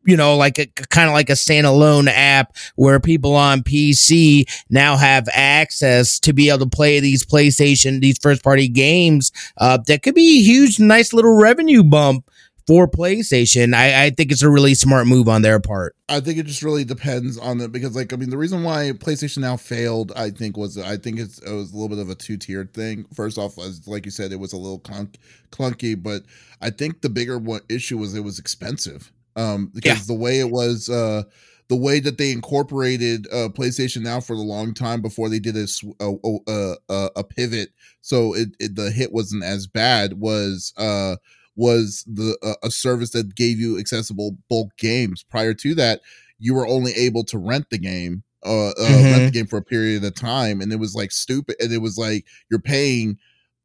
[0.06, 4.98] you know, like a kind of like a standalone app where people on PC now
[4.98, 9.32] have access to be able to play these PlayStation, these first party games.
[9.58, 12.26] Uh, that could be a huge, nice little revenue bump
[12.68, 13.74] for PlayStation.
[13.74, 15.96] I, I think it's a really smart move on their part.
[16.10, 18.92] I think it just really depends on it because, like, I mean, the reason why
[18.94, 22.16] PlayStation Now failed, I think, was I think it was a little bit of a
[22.16, 23.06] two tiered thing.
[23.14, 25.18] First off, as like you said, it was a little clunk,
[25.52, 26.24] clunky, but
[26.62, 30.16] I think the bigger issue was it was expensive um, because yeah.
[30.16, 31.24] the way it was, uh,
[31.70, 35.56] the way that they incorporated uh, PlayStation Now for a long time before they did
[35.56, 35.68] a
[36.02, 37.70] a, a, a pivot,
[38.02, 40.20] so it, it, the hit wasn't as bad.
[40.20, 41.16] Was uh,
[41.56, 45.24] was the uh, a service that gave you accessible bulk games.
[45.24, 46.02] Prior to that,
[46.40, 48.84] you were only able to rent the game, uh, uh mm-hmm.
[48.84, 49.30] rent the mm-hmm.
[49.30, 51.56] game for a period of time, and it was like stupid.
[51.60, 53.18] And it was like you're paying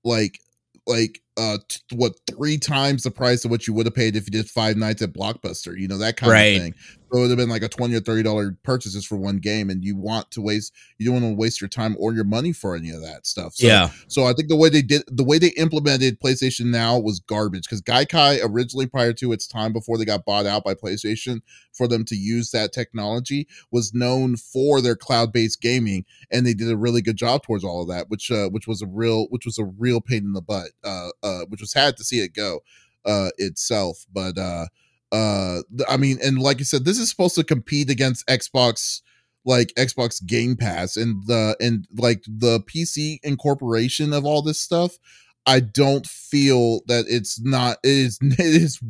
[0.04, 0.38] like
[0.86, 4.26] like uh t- what three times the price of what you would have paid if
[4.26, 6.56] you did five nights at blockbuster you know that kind right.
[6.56, 6.74] of thing.
[7.12, 9.70] So it would have been like a 20 or 30 dollar purchases for one game
[9.70, 12.52] and you want to waste you don't want to waste your time or your money
[12.52, 13.54] for any of that stuff.
[13.54, 13.90] So, yeah.
[14.08, 17.62] so i think the way they did the way they implemented playstation now was garbage
[17.62, 21.40] because gaikai originally prior to its time before they got bought out by playstation
[21.72, 26.70] for them to use that technology was known for their cloud-based gaming and they did
[26.70, 29.44] a really good job towards all of that which uh which was a real which
[29.44, 32.34] was a real pain in the butt uh uh which was sad to see it
[32.34, 32.60] go
[33.04, 34.66] uh itself but uh
[35.12, 39.00] uh i mean and like you said this is supposed to compete against xbox
[39.44, 44.98] like xbox game pass and the and like the pc incorporation of all this stuff
[45.46, 48.80] i don't feel that it's not it is it is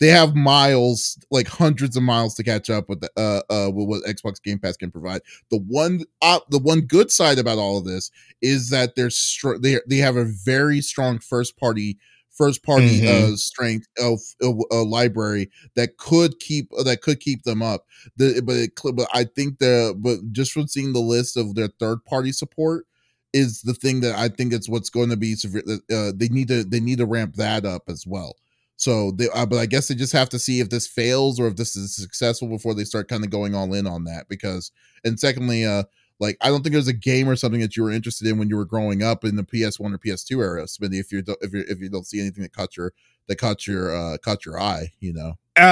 [0.00, 3.88] they have miles like hundreds of miles to catch up with the, uh uh with
[3.88, 7.78] what xbox game pass can provide the one uh, the one good side about all
[7.78, 11.98] of this is that they're str- they, they have a very strong first party
[12.38, 13.32] first party mm-hmm.
[13.32, 14.20] uh, strength of,
[14.70, 17.84] a library that could keep uh, that could keep them up.
[18.16, 21.68] The, but it, but I think the but just from seeing the list of their
[21.80, 22.86] third party support
[23.32, 25.62] is the thing that I think it's what's going to be severe.
[25.90, 28.36] Uh, they need to they need to ramp that up as well.
[28.76, 31.48] So they, uh, but I guess they just have to see if this fails or
[31.48, 34.28] if this is successful before they start kind of going all in on that.
[34.28, 34.70] Because
[35.04, 35.82] and secondly, uh,
[36.20, 38.48] like I don't think there's a game or something that you were interested in when
[38.48, 41.00] you were growing up in the PS1 or PS2 era, Smitty.
[41.00, 42.92] If you if you if you don't see anything that caught your
[43.26, 45.34] that caught your uh caught your eye, you know.
[45.56, 45.66] Um,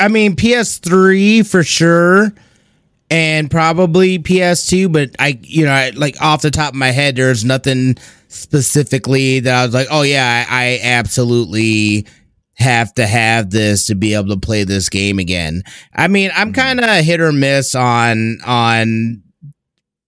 [0.00, 2.32] I mean PS3 for sure,
[3.10, 4.92] and probably PS2.
[4.92, 7.96] But I, you know, I, like off the top of my head, there's nothing
[8.28, 12.06] specifically that I was like, oh yeah, I, I absolutely
[12.54, 15.62] have to have this to be able to play this game again.
[15.94, 16.60] I mean, I'm mm-hmm.
[16.60, 19.22] kind of hit or miss on on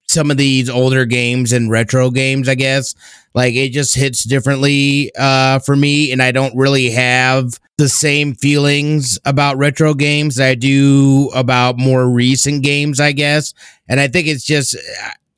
[0.08, 2.94] some of these older games and retro games, I guess.
[3.34, 8.34] Like it just hits differently uh for me and I don't really have the same
[8.34, 13.54] feelings about retro games that I do about more recent games, I guess.
[13.88, 14.76] And I think it's just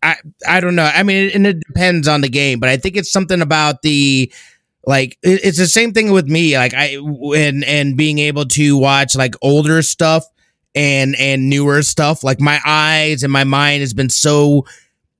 [0.02, 0.16] I
[0.48, 0.90] I don't know.
[0.92, 4.32] I mean, and it depends on the game, but I think it's something about the
[4.86, 6.96] like it's the same thing with me like i
[7.36, 10.24] and and being able to watch like older stuff
[10.74, 14.64] and and newer stuff like my eyes and my mind has been so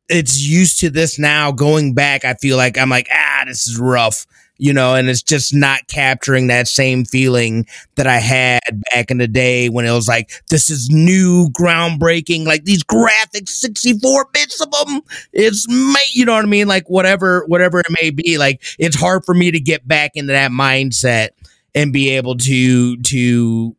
[0.08, 3.78] it's used to this now going back i feel like i'm like ah this is
[3.78, 4.26] rough
[4.60, 8.60] you know, and it's just not capturing that same feeling that I had
[8.92, 13.48] back in the day when it was like, this is new, groundbreaking, like these graphics,
[13.48, 15.00] 64 bits of them.
[15.32, 16.68] It's, mate, you know what I mean?
[16.68, 20.34] Like whatever, whatever it may be, like it's hard for me to get back into
[20.34, 21.30] that mindset
[21.74, 23.74] and be able to, to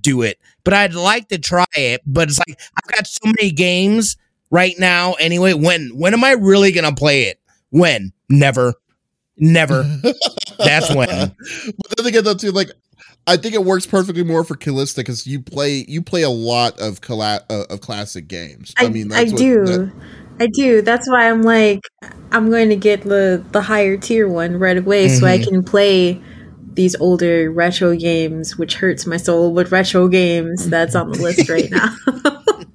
[0.00, 0.38] do it.
[0.64, 4.16] But I'd like to try it, but it's like, I've got so many games
[4.50, 5.54] right now anyway.
[5.54, 7.40] When, when am I really going to play it?
[7.70, 8.12] When?
[8.28, 8.74] Never.
[9.36, 9.82] Never.
[10.58, 11.08] That's when.
[11.08, 12.70] But then again, though, too, like
[13.26, 16.78] I think it works perfectly more for Callista because you play you play a lot
[16.80, 18.74] of colla- uh, of classic games.
[18.78, 19.92] I, I mean, I do, that-
[20.40, 20.82] I do.
[20.82, 21.80] That's why I'm like,
[22.32, 25.16] I'm going to get the the higher tier one right away, mm-hmm.
[25.16, 25.48] so I mm-hmm.
[25.48, 26.20] can play
[26.74, 29.54] these older retro games, which hurts my soul.
[29.54, 31.96] But retro games, that's on the list right now.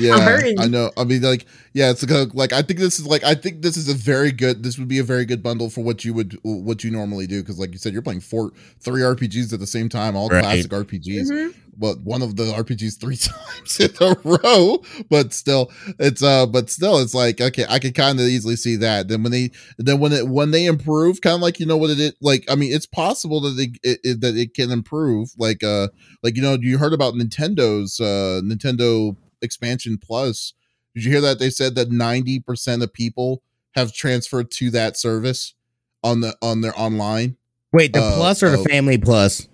[0.00, 0.90] yeah, I know.
[0.96, 3.76] I mean, like, yeah, it's like, like I think this is like I think this
[3.76, 4.62] is a very good.
[4.62, 7.42] This would be a very good bundle for what you would what you normally do
[7.42, 10.42] because, like you said, you're playing four three RPGs at the same time, all right.
[10.42, 11.30] classic RPGs.
[11.30, 11.58] Mm-hmm.
[11.74, 16.68] But one of the RPGs three times in a row, but still, it's uh, but
[16.68, 19.08] still, it's like okay, I could kind of easily see that.
[19.08, 21.90] Then when they, then when it when they improve, kind of like you know what
[21.90, 25.30] it is, like I mean, it's possible that they it, it, that it can improve,
[25.38, 25.88] like uh,
[26.22, 30.54] like you know, you heard about Nintendo's uh Nintendo expansion plus.
[30.94, 33.42] Did you hear that they said that 90% of people
[33.74, 35.54] have transferred to that service
[36.02, 37.36] on the on their online?
[37.72, 39.48] Wait the uh, plus or the uh, family plus?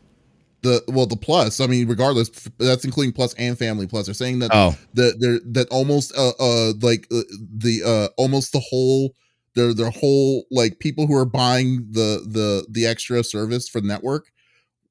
[0.63, 4.07] The well the plus i mean regardless that's including plus and family plus.
[4.07, 4.77] They're saying that oh.
[4.95, 7.23] that they're that almost uh uh like uh,
[7.57, 9.15] the uh almost the whole
[9.55, 13.87] their their whole like people who are buying the the the extra service for the
[13.87, 14.33] network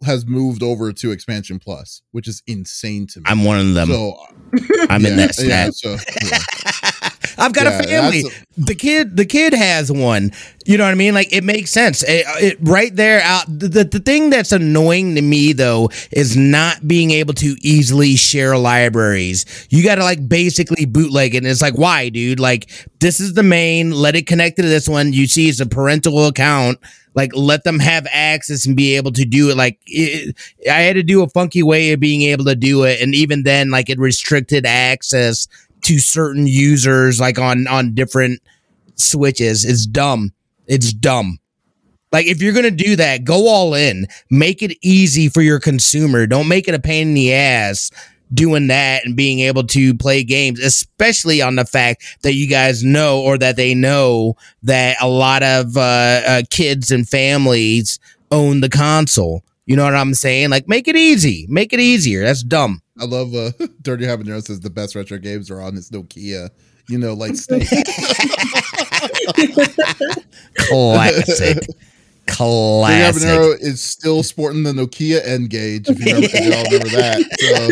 [0.04, 3.88] has moved over to expansion plus which is insane to me i'm one of them
[3.88, 4.16] so
[4.90, 5.48] i'm yeah, in that stat.
[5.48, 6.38] Yeah, so, yeah.
[7.38, 8.22] I've got a family.
[8.22, 10.32] A- the kid, the kid has one.
[10.66, 11.14] You know what I mean?
[11.14, 12.04] Like it makes sense.
[12.04, 13.46] It, it, right there out.
[13.48, 18.58] The, the thing that's annoying to me though is not being able to easily share
[18.58, 19.46] libraries.
[19.70, 21.40] You got to like basically bootleg it.
[21.40, 22.40] And it's like, why, dude?
[22.40, 23.92] Like this is the main.
[23.92, 25.14] Let it connect to this one.
[25.14, 26.80] You see, it's a parental account
[27.18, 30.34] like let them have access and be able to do it like it,
[30.72, 33.44] i had to do a funky way of being able to do it and even
[33.44, 35.50] then like it restricted access
[35.82, 38.42] to certain users like on on different
[38.98, 40.34] switches It's dumb.
[40.68, 41.40] It's dumb.
[42.12, 44.08] Like if you're gonna do that, go all in.
[44.30, 46.26] Make it easy for your consumer.
[46.26, 47.92] Don't make it a pain in the ass
[48.34, 52.84] doing that and being able to play games, especially on the fact that you guys
[52.84, 58.00] know or that they know that a lot of uh, uh, kids and families
[58.32, 59.44] own the console.
[59.66, 60.50] You know what I'm saying?
[60.50, 61.46] Like, make it easy.
[61.50, 62.24] Make it easier.
[62.24, 62.82] That's dumb.
[63.00, 66.50] I love uh Dirty Habanero says the best retro games are on this Nokia,
[66.88, 67.34] you know, like
[70.56, 71.68] Classic.
[72.28, 73.22] Classic.
[73.22, 76.22] Dirty Habanero is still sporting the Nokia N-Gage, if you, all
[76.66, 77.22] remember that.
[77.40, 77.68] So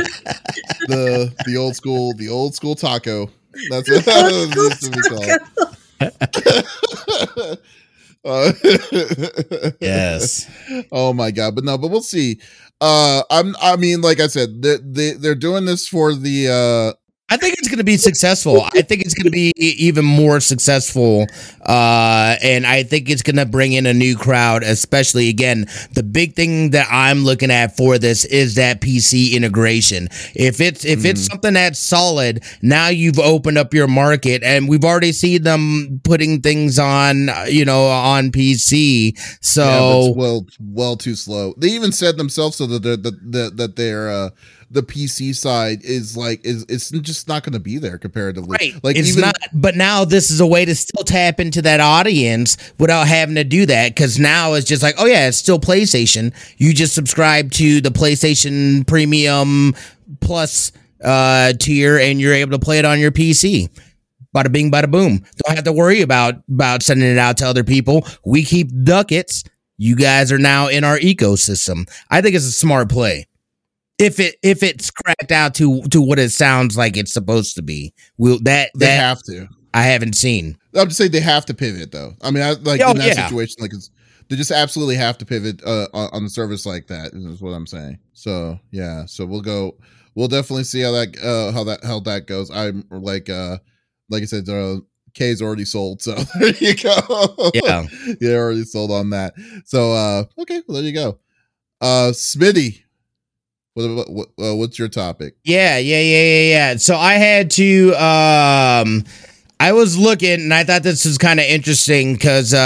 [0.88, 3.30] the the old school, the old school taco.
[3.70, 5.40] That's what it used to be called.
[8.26, 8.52] Uh,
[9.80, 10.50] yes.
[10.92, 12.40] Oh my god, but no, but we'll see.
[12.82, 13.56] Uh, I'm.
[13.62, 16.94] I mean, like I said, they, they they're doing this for the uh
[17.28, 18.62] I think it's going to be successful.
[18.62, 21.26] I think it's going to be even more successful.
[21.66, 26.04] Uh, and I think it's going to bring in a new crowd, especially again, the
[26.04, 30.08] big thing that I'm looking at for this is that PC integration.
[30.36, 31.06] If it's, if mm.
[31.06, 36.02] it's something that's solid, now you've opened up your market and we've already seen them
[36.04, 39.18] putting things on, you know, on PC.
[39.42, 41.56] So, yeah, well, well, too slow.
[41.58, 44.30] They even said themselves so that they're, that, that they're, uh,
[44.72, 48.58] the PC side is like is it's just not going to be there comparatively.
[48.60, 48.84] Right.
[48.84, 49.36] Like it's even, not.
[49.54, 53.44] But now this is a way to still tap into that audience without having to
[53.44, 56.34] do that because now it's just like, oh yeah, it's still PlayStation.
[56.58, 59.74] You just subscribe to the PlayStation Premium
[60.20, 60.72] Plus
[61.04, 63.70] uh, tier, and you're able to play it on your PC.
[64.36, 65.24] Bada bing, bada boom.
[65.46, 68.06] Don't have to worry about about sending it out to other people.
[68.26, 69.44] We keep ducats.
[69.78, 71.90] You guys are now in our ecosystem.
[72.10, 73.28] I think it's a smart play
[73.98, 77.62] if it if it's cracked out to to what it sounds like it's supposed to
[77.62, 81.46] be will that they that have to i haven't seen i'm just saying they have
[81.46, 83.28] to pivot though i mean I, like oh, in that yeah.
[83.28, 83.90] situation like it's
[84.28, 87.68] they just absolutely have to pivot uh, on, the service like that is what i'm
[87.68, 89.76] saying so yeah so we'll go
[90.16, 93.58] we'll definitely see how that uh how that how that goes i'm like uh
[94.10, 94.78] like i said uh
[95.14, 97.52] K's already sold, so there you go.
[97.54, 97.86] Yeah,
[98.20, 99.34] yeah, already sold on that.
[99.64, 101.20] So uh okay, well, there you go.
[101.82, 102.82] Uh Smitty,
[103.76, 105.36] what, what uh, what's your topic?
[105.44, 106.76] Yeah, yeah, yeah, yeah, yeah.
[106.78, 109.04] So I had to um
[109.60, 112.58] I was looking and I thought this was kind of interesting because uh,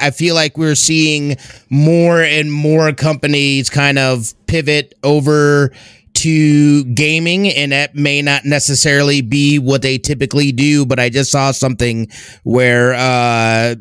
[0.00, 1.36] I, I feel like we're seeing
[1.70, 5.72] more and more companies kind of pivot over
[6.14, 10.86] to gaming, and that may not necessarily be what they typically do.
[10.86, 12.08] But I just saw something
[12.42, 13.74] where uh,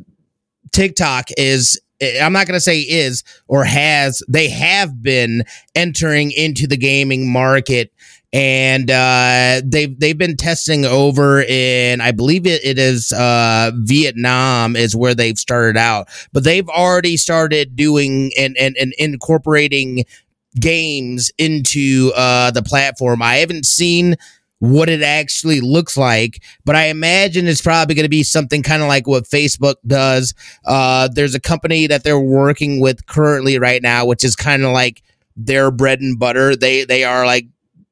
[0.71, 5.43] TikTok is I'm not going to say is or has, they have been
[5.75, 7.91] entering into the gaming market
[8.36, 14.75] and uh, they've they've been testing over in I believe it, it is uh, Vietnam
[14.75, 20.04] is where they've started out, but they've already started doing and and, and incorporating
[20.60, 23.21] games into uh, the platform.
[23.21, 24.17] I haven't seen
[24.65, 26.41] what it actually looks like.
[26.65, 30.33] But I imagine it's probably going to be something kind of like what Facebook does.
[30.65, 34.71] Uh, there's a company that they're working with currently right now, which is kind of
[34.71, 35.03] like
[35.35, 36.55] their bread and butter.
[36.55, 37.47] They they are like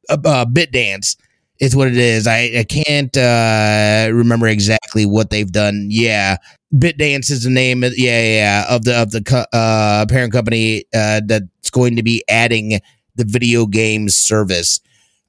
[0.10, 1.18] a, a ByteDance
[1.60, 2.28] is what it is.
[2.28, 5.88] I, I can't uh, remember exactly what they've done.
[5.90, 6.38] Yeah,
[6.74, 7.84] ByteDance is the name.
[7.84, 12.24] Of, yeah, yeah, of the of the uh, parent company uh, that's going to be
[12.28, 12.80] adding
[13.16, 14.80] the video game service.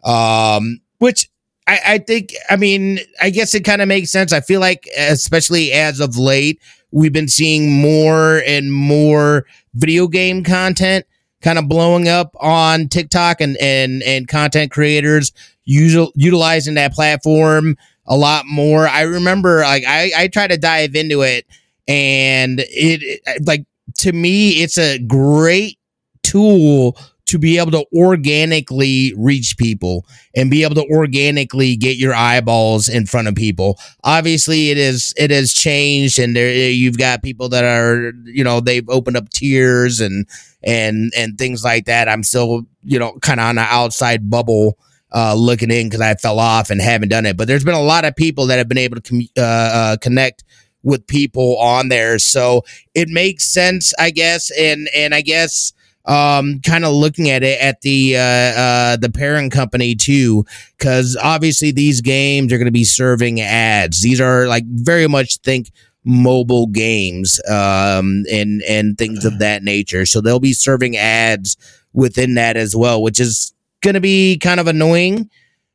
[0.03, 1.29] Um, which
[1.67, 4.33] I, I think, I mean, I guess it kind of makes sense.
[4.33, 6.61] I feel like, especially as of late,
[6.91, 11.07] we've been seeing more and more video game content
[11.45, 15.31] kind of blowing up on TikTok and and and content creators
[15.65, 18.89] usual, utilizing that platform a lot more.
[18.89, 21.47] I remember like I I try to dive into it
[21.87, 23.67] and it, it like
[23.99, 25.79] to me it's a great
[26.23, 26.97] tool
[27.27, 30.05] to be able to organically reach people
[30.35, 33.79] and be able to organically get your eyeballs in front of people.
[34.03, 38.61] Obviously, it is it has changed, and there you've got people that are you know
[38.61, 40.27] they've opened up tiers and
[40.63, 42.09] and and things like that.
[42.09, 44.79] I'm still you know kind of on the outside bubble.
[45.17, 47.81] Uh, looking in because I fell off and haven't done it, but there's been a
[47.81, 50.43] lot of people that have been able to com- uh, uh, connect
[50.83, 52.63] with people on there, so
[52.95, 54.51] it makes sense, I guess.
[54.59, 55.73] And and I guess
[56.07, 60.45] um, kind of looking at it at the uh, uh, the parent company too,
[60.79, 64.03] because obviously these games are going to be serving ads.
[64.03, 65.71] These are like very much think
[66.05, 70.05] mobile games um, and and things of that nature.
[70.05, 71.57] So they'll be serving ads
[71.93, 75.31] within that as well, which is going to be kind of annoying.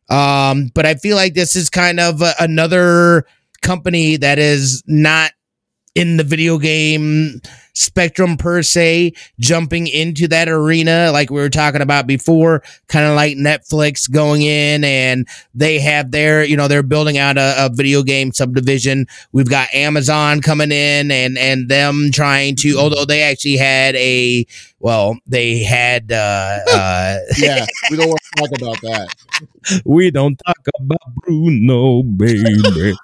[0.10, 3.26] Um, but I feel like this is kind of a, another
[3.62, 5.32] company that is not
[6.00, 7.42] in the video game
[7.74, 13.16] spectrum per se jumping into that arena like we were talking about before kind of
[13.16, 17.70] like netflix going in and they have their you know they're building out a, a,
[17.70, 19.08] video game subdivision.
[19.32, 22.80] We've got amazon coming in and and them trying to mm-hmm.
[22.80, 24.46] although they actually had a
[24.80, 29.16] well they had uh, uh yeah we don't want to talk about that.
[29.86, 32.62] We don't talk about bruno baby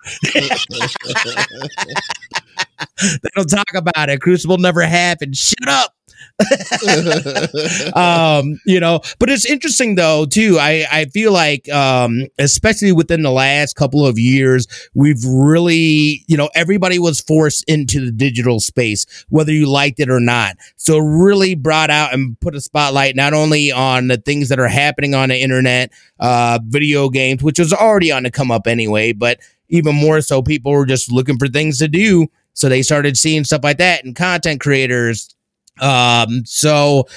[3.00, 4.22] they don't talk about it.
[4.22, 5.36] Crucible never happened.
[5.36, 5.96] Shut up.
[7.96, 10.58] um, you know, but it's interesting though too.
[10.60, 16.36] I I feel like um, especially within the last couple of years, we've really you
[16.36, 20.58] know everybody was forced into the digital space, whether you liked it or not.
[20.76, 24.68] So really brought out and put a spotlight not only on the things that are
[24.68, 29.14] happening on the internet, uh, video games, which was already on the come up anyway,
[29.14, 33.18] but even more so, people were just looking for things to do so they started
[33.18, 35.36] seeing stuff like that and content creators.
[35.80, 37.08] Um, so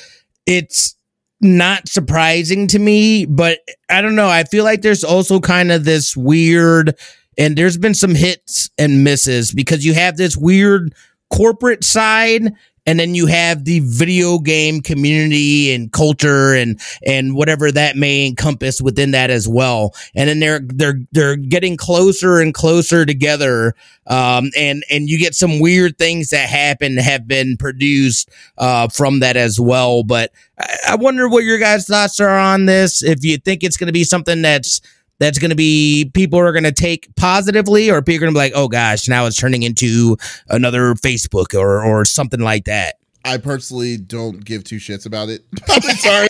[0.44, 0.96] it's
[1.40, 4.28] not surprising to me, but I don't know.
[4.28, 6.98] I feel like there's also kind of this weird,
[7.38, 10.92] and there's been some hits and misses because you have this weird
[11.32, 12.52] corporate side
[12.88, 18.26] and then you have the video game community and culture and and whatever that may
[18.26, 19.94] encompass within that as well.
[20.14, 23.74] And then they're they're they're getting closer and closer together.
[24.06, 29.20] Um, and and you get some weird things that happen have been produced uh, from
[29.20, 30.02] that as well.
[30.02, 33.02] But I, I wonder what your guys thoughts are on this.
[33.02, 34.80] If you think it's going to be something that's
[35.18, 38.36] that's going to be people are going to take positively or people are going to
[38.36, 40.16] be like, oh gosh, now it's turning into
[40.48, 42.96] another Facebook or or something like that.
[43.24, 45.44] I personally don't give two shits about it.
[45.68, 46.28] I'm sorry.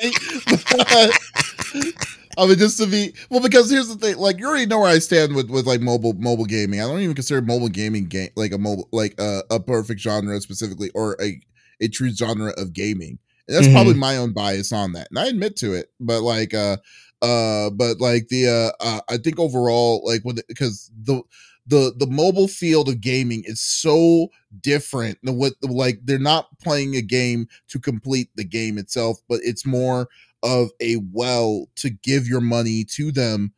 [2.38, 4.88] I mean, just to be well, because here's the thing: like, you already know where
[4.88, 6.80] I stand with with like mobile mobile gaming.
[6.80, 10.40] I don't even consider mobile gaming game like a mobile like a, a perfect genre
[10.40, 11.40] specifically or a
[11.80, 13.18] a true genre of gaming.
[13.48, 13.74] And that's mm-hmm.
[13.74, 15.90] probably my own bias on that, and I admit to it.
[15.98, 16.76] But like, uh,
[17.22, 21.20] uh but like the uh, uh i think overall like when because the
[21.66, 24.28] the the mobile field of gaming is so
[24.60, 29.40] different than what like they're not playing a game to complete the game itself but
[29.42, 30.08] it's more
[30.42, 33.52] of a well to give your money to them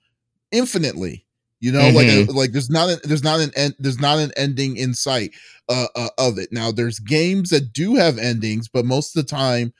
[0.50, 1.26] infinitely
[1.60, 2.28] you know mm-hmm.
[2.28, 5.32] like like there's not a, there's not an end there's not an ending in sight
[5.68, 9.28] uh, uh, of it now there's games that do have endings but most of the
[9.28, 9.72] time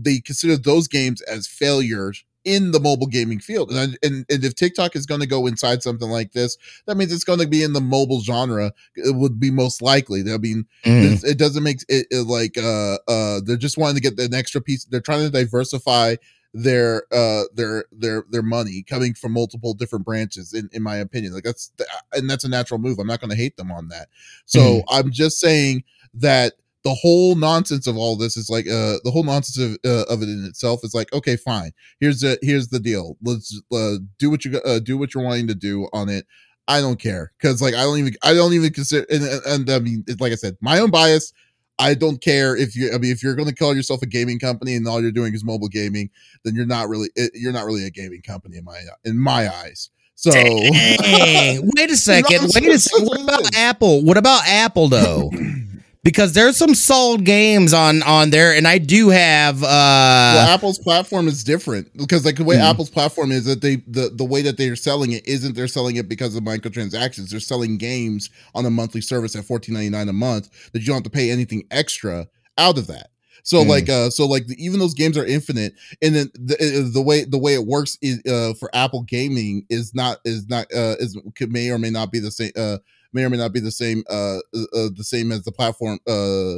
[0.00, 3.70] they consider those games as failures in the mobile gaming field.
[3.70, 6.56] And, and, and if TikTok is going to go inside something like this,
[6.86, 8.72] that means it's going to be in the mobile genre.
[8.96, 10.20] It would be most likely.
[10.20, 11.24] I mean, mm.
[11.24, 14.60] it doesn't make it, it, like uh uh they're just wanting to get an extra
[14.60, 14.84] piece.
[14.84, 16.16] They're trying to diversify
[16.54, 21.34] their uh their their their money coming from multiple different branches in in my opinion.
[21.34, 21.70] Like that's
[22.12, 22.98] and that's a natural move.
[22.98, 24.08] I'm not going to hate them on that.
[24.46, 24.82] So mm.
[24.88, 25.84] i'm just saying
[26.14, 30.04] that the whole nonsense of all this is like uh the whole nonsense of, uh,
[30.12, 31.72] of it in itself is like okay fine.
[32.00, 33.16] Here's the here's the deal.
[33.22, 36.26] Let's uh, do what you uh, do what you're wanting to do on it.
[36.66, 37.32] I don't care.
[37.38, 40.32] Because like i don't even i don't even consider and, and, and i mean like
[40.32, 41.32] i said my own bias
[41.78, 42.92] I don't care if you.
[42.92, 45.34] I mean, if you're going to call yourself a gaming company and all you're doing
[45.34, 46.10] is mobile gaming,
[46.44, 47.08] then you're not really.
[47.16, 49.90] Eh, you're not really a gaming company in my in my eyes.
[50.14, 50.72] So Dang.
[51.76, 52.50] wait a second.
[52.54, 53.06] Wait a second.
[53.06, 54.04] What about Apple?
[54.04, 55.30] What about Apple though?
[56.04, 59.62] because there's some solid games on on there, and I do have.
[59.62, 62.70] uh well, Apple's platform is different because like the way Mhm.
[62.70, 65.96] Apple's platform is that they the the way that they're selling it isn't they're selling
[65.96, 67.28] it because of microtransactions.
[67.30, 70.86] They're selling games on a monthly service at fourteen ninety nine a month that you
[70.86, 73.10] don't have to pay anything extra out of that.
[73.44, 73.68] So Mm.
[73.68, 77.00] like uh so like the, even those games are infinite and then the uh, the
[77.02, 80.96] way the way it works is uh for Apple gaming is not is not uh
[81.00, 82.78] is could may or may not be the same uh
[83.12, 86.56] may or may not be the same uh, uh the same as the platform uh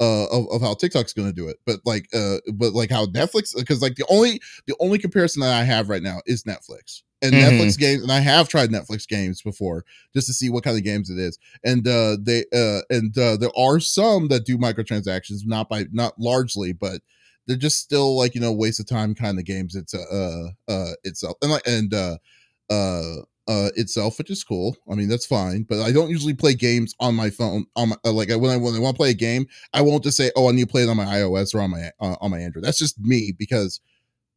[0.00, 1.58] uh of, of how TikTok's going to do it.
[1.66, 5.52] But like uh but like how Netflix because like the only the only comparison that
[5.52, 7.02] I have right now is Netflix.
[7.22, 7.42] And Mhm.
[7.42, 9.84] Netflix games and I have tried Netflix games before
[10.14, 11.38] just to see what kind of games it is.
[11.64, 16.18] And uh they uh and uh there are some that do microtransactions not by not
[16.18, 17.02] largely but
[17.46, 19.74] they're just still like you know waste of time kind of games.
[19.76, 22.16] It's uh uh itself and like and uh
[22.70, 23.16] uh
[23.48, 24.76] uh itself which is cool.
[24.90, 27.96] I mean that's fine but i don't usually play games on my phone on my
[28.04, 30.30] uh, like when i when i want to play a game i won't just say
[30.36, 32.38] oh i need to play it on my ios or on my uh, on my
[32.38, 32.64] android.
[32.64, 33.80] That's just me because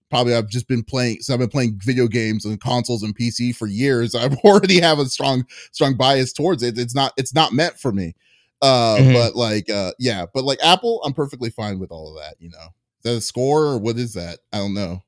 [0.09, 3.55] probably i've just been playing so i've been playing video games and consoles and pc
[3.55, 6.77] for years i already have a strong strong bias towards it.
[6.77, 8.15] It's not it's not meant for me.
[8.61, 9.13] Uh Mhm.
[9.13, 12.49] but like uh yeah but like apple i'm perfectly fine with all of that you
[12.49, 12.67] know.
[12.99, 14.39] Is that a score or what is that?
[14.53, 15.03] I don't know.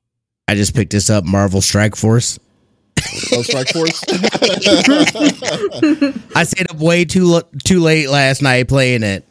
[0.48, 2.38] I just picked this up, Marvel Strike Force.
[3.32, 4.02] Oh strike force.
[6.34, 9.24] I stayed up way too lo- too late last night playing it.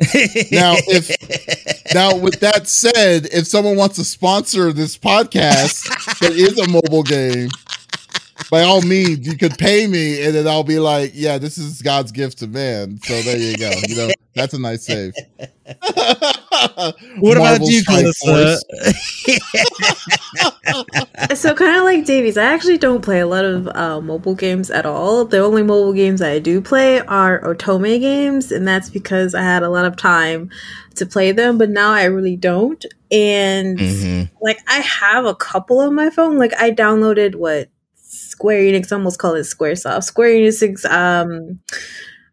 [0.50, 5.84] Now, if- now with that said if someone wants to sponsor this podcast
[6.20, 7.48] that is a mobile game.
[8.50, 11.80] By all means you could pay me and then i'll be like yeah this is
[11.80, 12.98] god's gift to man.
[13.04, 13.70] So there you go.
[13.88, 15.12] You know that's a nice save
[17.18, 18.60] what about Marvel you, Strike Callista?
[18.64, 18.64] Force.
[21.34, 24.70] So kind of like Davies, I actually don't play a lot of uh, mobile games
[24.70, 25.24] at all.
[25.24, 29.62] The only mobile games I do play are Otome games, and that's because I had
[29.62, 30.50] a lot of time
[30.96, 32.84] to play them, but now I really don't.
[33.10, 34.30] And Mhm.
[34.42, 36.36] like I have a couple on my phone.
[36.38, 40.04] Like I downloaded what Square Enix I almost call it SquareSoft.
[40.04, 41.60] Square Enix um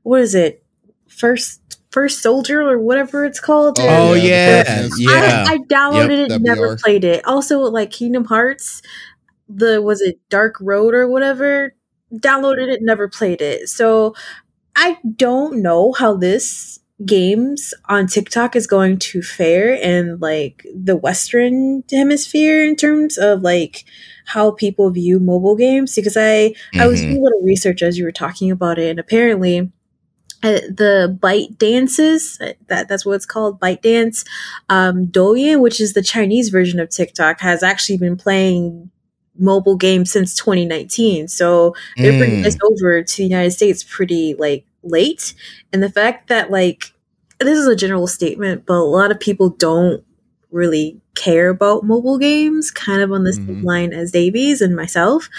[0.03, 0.63] what is it?
[1.07, 1.58] First
[1.89, 3.79] First Soldier or whatever it's called.
[3.79, 5.45] Oh, oh the yeah, yeah.
[5.47, 7.25] I, I downloaded Yep, it, that never played it.
[7.25, 8.81] Also, like Kingdom Hearts,
[9.47, 11.73] the was it Dark Road or whatever?
[12.13, 13.69] Downloaded it, never played it.
[13.69, 14.13] So
[14.75, 20.97] I don't know how this games on TikTok is going to fare in like the
[20.97, 23.85] Western hemisphere in terms of like
[24.25, 27.21] how people view mobile games because I I was doing mm-hmm.
[27.21, 29.71] a little research as you were talking about it, and apparently,
[30.43, 34.25] uh, the ByteDance's uh, that that's what it's called, ByteDance.
[34.69, 38.89] Um, Douyin, which is the Chinese version of TikTok, has actually been playing
[39.37, 41.27] mobile games since 2019.
[41.27, 42.43] So they're bringing Mm.
[42.43, 45.33] this over to the United States pretty like late,
[45.73, 46.93] and the fact that like
[47.39, 50.03] this is a general statement, but a lot of people don't
[50.51, 53.63] really care about mobile games, kind of on the same Mhm.
[53.63, 55.29] line as Davies and myself.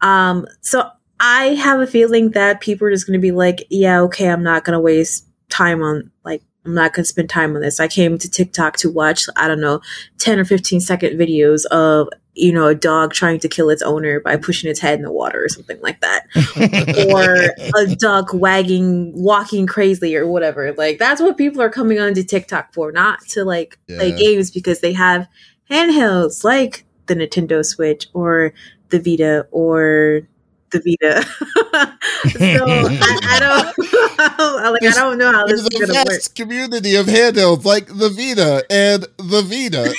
[0.00, 0.88] Um, so
[1.20, 4.42] I have a feeling that people are just going to be like, yeah, okay, I'm
[4.42, 7.78] not going to waste time on like I'm not going to spend time on this.
[7.78, 9.80] I came to TikTok to watch, I don't know,
[10.18, 14.20] 10 or 15 second videos of, you know, a dog trying to kill its owner
[14.20, 16.26] by pushing its head in the water or something like that.
[17.12, 20.72] or a duck wagging, walking crazily or whatever.
[20.72, 24.80] Like that's what people are coming onto TikTok for, not to like play games because
[24.80, 25.28] they have
[25.70, 28.52] handhelds like the Nintendo Switch or
[28.90, 30.22] the Vita or
[30.70, 31.24] the Vita.
[31.80, 33.78] so I, I don't
[34.72, 36.34] like I don't know how this is gonna work.
[36.34, 39.94] community of handhelds like the Vita and the Vita.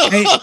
[0.00, 0.40] I,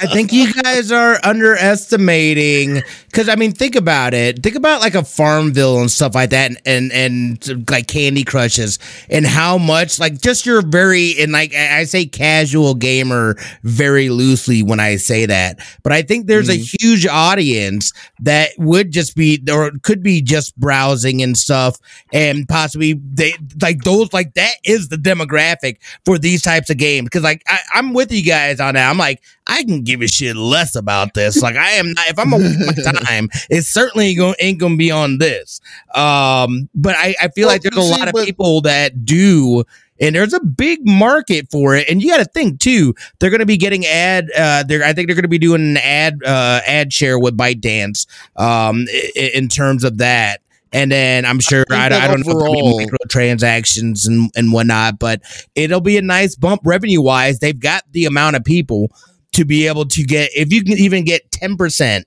[0.00, 4.42] I think you guys are underestimating because I mean, think about it.
[4.42, 8.78] Think about like a Farmville and stuff like that, and and, and like Candy Crushes,
[9.10, 14.08] and how much like just your very and like I I say casual gamer very
[14.10, 16.76] loosely when I say that, but I think there's a mm-hmm.
[16.80, 21.78] huge audience that would just be or could be just browsing and stuff,
[22.12, 27.06] and possibly they like those like that is the demographic for these types of games
[27.06, 28.88] because like I, I'm with you guys on that.
[28.88, 31.42] I'm like I can give a shit less about this.
[31.42, 32.72] Like I am not if I'm gonna my
[33.04, 35.60] time, it certainly going ain't gonna be on this.
[35.94, 39.64] Um, but I, I feel Well, like there's a see, lot of people that do.
[40.00, 42.94] And there's a big market for it, and you got to think too.
[43.18, 44.30] They're going to be getting ad.
[44.36, 47.36] Uh, they're I think they're going to be doing an ad uh, ad share with
[47.36, 50.40] ByteDance um, in, in terms of that.
[50.72, 54.98] And then I'm sure think I, I, don't know overall- be microtransactions and and whatnot,
[54.98, 55.22] but
[55.54, 57.38] it'll be a nice bump revenue wise.
[57.38, 58.92] They've got the amount of people
[59.32, 62.04] to be able to get if you can even get 10%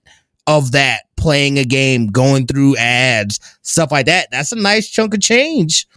[0.47, 4.27] of that playing a game, going through ads, stuff like that.
[4.31, 5.87] That's a nice chunk of change.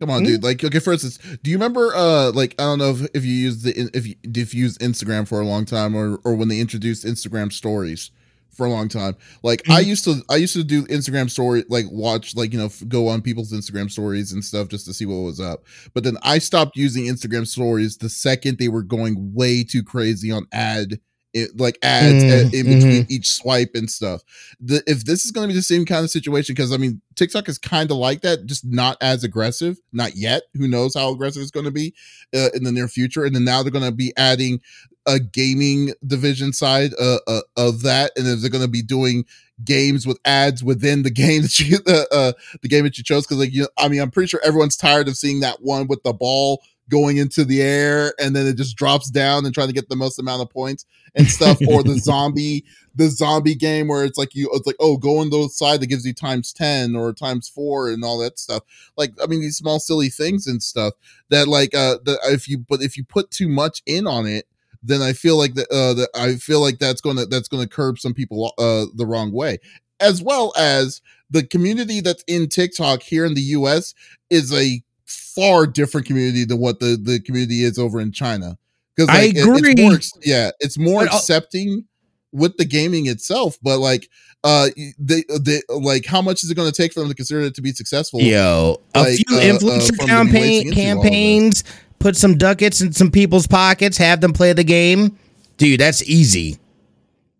[0.00, 0.32] Come on, mm-hmm.
[0.32, 0.42] dude.
[0.42, 3.34] Like, okay, for instance, do you remember, uh, like, I don't know if, if you
[3.34, 6.48] used the if you if you used Instagram for a long time, or or when
[6.48, 8.10] they introduced Instagram stories
[8.56, 9.14] for a long time.
[9.42, 9.72] Like, mm-hmm.
[9.72, 13.08] I used to I used to do Instagram story, like watch, like you know, go
[13.08, 15.64] on people's Instagram stories and stuff just to see what was up.
[15.94, 20.32] But then I stopped using Instagram stories the second they were going way too crazy
[20.32, 20.98] on ad
[21.36, 23.12] it, like ads mm, in between mm-hmm.
[23.12, 24.22] each swipe and stuff.
[24.58, 27.02] The, if this is going to be the same kind of situation, because I mean,
[27.14, 30.44] TikTok is kind of like that, just not as aggressive, not yet.
[30.54, 31.94] Who knows how aggressive it's going to be
[32.34, 33.24] uh, in the near future?
[33.24, 34.62] And then now they're going to be adding
[35.06, 39.26] a gaming division side uh, uh, of that, and then they're going to be doing
[39.62, 42.32] games with ads within the game that you uh, uh
[42.62, 43.26] the game that you chose.
[43.26, 46.02] Because like you, I mean, I'm pretty sure everyone's tired of seeing that one with
[46.02, 49.72] the ball going into the air and then it just drops down and trying to
[49.74, 52.64] get the most amount of points and stuff or the zombie
[52.94, 55.88] the zombie game where it's like you it's like oh go on the side that
[55.88, 58.62] gives you times 10 or times 4 and all that stuff.
[58.96, 60.94] Like i mean these small silly things and stuff
[61.28, 64.46] that like uh if you but if you put too much in on it
[64.82, 67.98] then i feel like that uh that i feel like that's gonna that's gonna curb
[67.98, 69.58] some people uh the wrong way.
[69.98, 73.94] As well as the community that's in tiktok here in the us
[74.30, 78.58] is a far different community than what the the community is over in China.
[78.94, 79.72] Because like, I agree.
[79.72, 81.84] It, it's more, yeah, it's more but accepting
[82.32, 84.08] with the gaming itself, but like
[84.44, 87.40] uh they they like how much is it going to take for them to consider
[87.40, 88.20] it to be successful?
[88.20, 91.64] Yo like, a few uh, influencer uh, campaign campaigns
[91.98, 95.18] put some ducats in some people's pockets have them play the game.
[95.56, 96.58] Dude that's easy.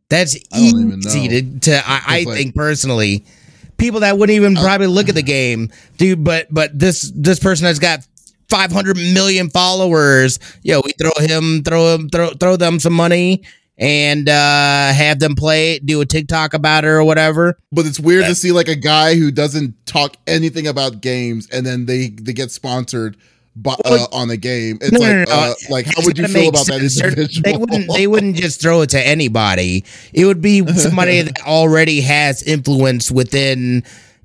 [0.09, 3.25] That's easy to, to i, I like, think personally
[3.77, 4.63] people that wouldn't even oh.
[4.63, 6.25] probably look at the game, dude.
[6.25, 8.07] But but this this person has got
[8.49, 10.39] 500 million followers.
[10.63, 13.43] Yo, we throw him, throw him, throw throw them some money
[13.79, 17.59] and uh have them play it, do a TikTok about it or whatever.
[17.73, 21.67] But it's weird to see like a guy who doesn't talk anything about games and
[21.67, 23.17] then they they get sponsored
[23.57, 24.79] but, uh, on the game.
[24.81, 27.01] It's no, like, no, no, uh, like how would you feel about sense.
[27.01, 27.43] that individual?
[27.43, 29.85] They wouldn't, they wouldn't just throw it to anybody.
[30.13, 33.85] It would be somebody that already has influence within.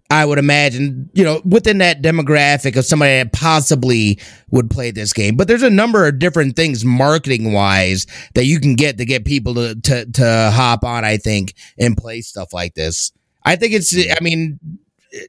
[0.10, 4.20] I would imagine, you know, within that demographic of somebody that possibly
[4.50, 5.38] would play this game.
[5.38, 9.24] But there's a number of different things marketing wise that you can get to get
[9.24, 13.14] people to, to, to hop on, I think, and play stuff like this.
[13.46, 14.60] I think it's, I mean,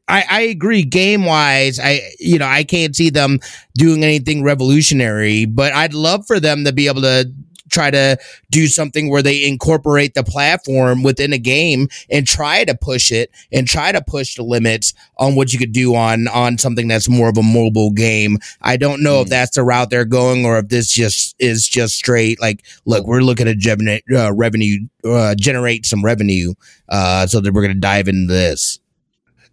[0.09, 3.41] I, I agree game wise i you know i can't see them
[3.75, 7.33] doing anything revolutionary but i'd love for them to be able to
[7.73, 8.17] try to
[8.51, 13.31] do something where they incorporate the platform within a game and try to push it
[13.51, 17.09] and try to push the limits on what you could do on on something that's
[17.09, 18.39] more of a mobile game.
[18.61, 19.23] I don't know mm.
[19.23, 19.31] if hmm.
[19.31, 23.23] that's the route they're going or if this just is just straight like look, we're
[23.23, 26.55] looking to generate uh, revenue uh, generate some revenue
[26.89, 28.79] uh, so that we're going to dive into this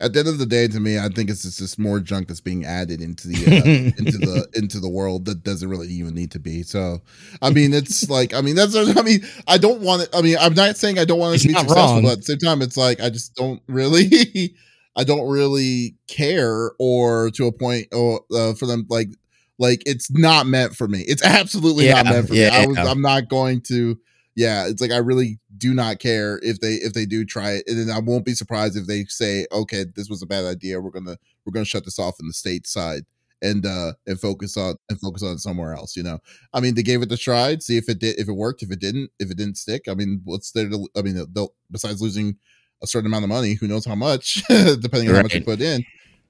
[0.01, 2.41] at the end of the day, to me, I think it's just, more junk that's
[2.41, 3.63] being added into the uh,
[3.97, 6.63] into the into the world that doesn't really even need to be.
[6.63, 7.01] So,
[7.41, 10.09] I mean, it's like, I mean, that's, I mean, I don't want it.
[10.13, 12.03] I mean, I'm not saying I don't want it to be successful, wrong.
[12.03, 14.55] but at the same time, it's like I just don't really,
[14.95, 19.09] I don't really care, or to a point, or uh, for them, like,
[19.57, 21.01] like it's not meant for me.
[21.07, 22.55] It's absolutely yeah, not meant for yeah, me.
[22.55, 23.99] I was, I'm not going to
[24.35, 27.63] yeah, it's like I really do not care if they if they do try it,
[27.67, 30.79] and then I won't be surprised if they say, okay, this was a bad idea.
[30.79, 33.03] We're gonna we're gonna shut this off in the state side
[33.41, 35.95] and uh and focus on and focus on somewhere else.
[35.95, 36.19] You know,
[36.53, 38.71] I mean, they gave it a try, see if it did, if it worked, if
[38.71, 39.87] it didn't, if it didn't stick.
[39.87, 40.69] I mean, what's there?
[40.69, 42.37] To, I mean, they'll besides losing
[42.81, 45.17] a certain amount of money, who knows how much, depending on right.
[45.17, 45.83] how much you put in.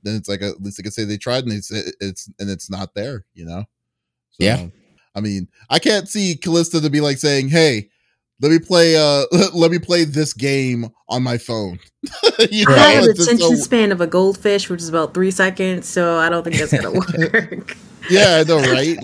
[0.03, 2.69] Then it's like at least they could say they tried and it's it's and it's
[2.69, 3.25] not there.
[3.33, 3.65] You know.
[4.31, 4.67] So, yeah.
[5.19, 7.89] I mean, I can't see Callista to be like saying, "Hey,
[8.41, 11.77] let me play uh let me play this game on my phone
[12.49, 13.55] you know, i have the attention so...
[13.55, 16.91] span of a goldfish which is about three seconds so i don't think that's gonna
[17.33, 17.75] work
[18.09, 18.97] yeah i know right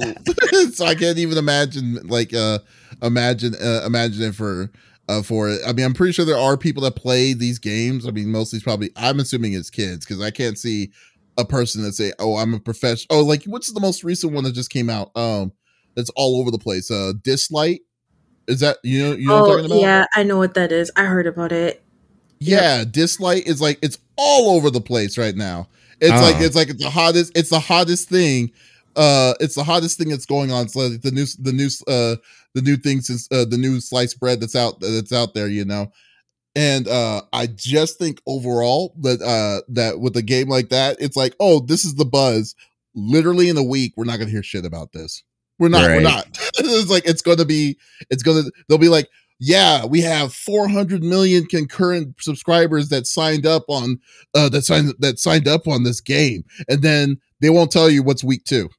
[0.74, 2.59] so i can't even imagine like uh
[3.01, 4.72] imagine uh, imagine it for
[5.07, 5.61] uh, for it.
[5.68, 8.07] I mean, I'm pretty sure there are people that play these games.
[8.07, 8.89] I mean, mostly it's probably.
[8.95, 10.91] I'm assuming it's kids because I can't see
[11.38, 14.43] a person that say, "Oh, I'm a professional." Oh, like what's the most recent one
[14.45, 15.11] that just came out?
[15.16, 15.51] Um,
[15.96, 16.91] that's all over the place.
[16.91, 17.80] Uh, Dislyte
[18.48, 19.82] is that you know you know oh, what I'm talking about?
[19.82, 20.91] Yeah, I know what that is.
[20.96, 21.84] I heard about it.
[22.39, 22.88] Yeah, yep.
[22.89, 25.68] Dislyte is like it's all over the place right now.
[26.02, 26.22] It's uh.
[26.22, 27.32] like it's like it's the hottest.
[27.36, 28.52] It's the hottest thing.
[28.96, 30.66] Uh, it's the hottest thing that's going on.
[30.66, 32.16] It's like the new the new uh
[32.54, 35.48] the new thing since uh, the new sliced bread that's out that's out there.
[35.48, 35.91] You know,
[36.56, 41.18] and uh I just think overall that uh that with a game like that, it's
[41.18, 42.56] like oh this is the buzz.
[42.93, 45.24] Literally in a week, we're not gonna hear shit about this.
[45.60, 45.88] We're not.
[45.88, 45.97] Right.
[45.97, 46.28] We're not.
[46.58, 47.78] it's like it's going to be.
[48.10, 48.51] It's going to.
[48.68, 53.99] They'll be like, yeah, we have 400 million concurrent subscribers that signed up on
[54.34, 58.03] uh that signed that signed up on this game, and then they won't tell you
[58.03, 58.70] what's week two.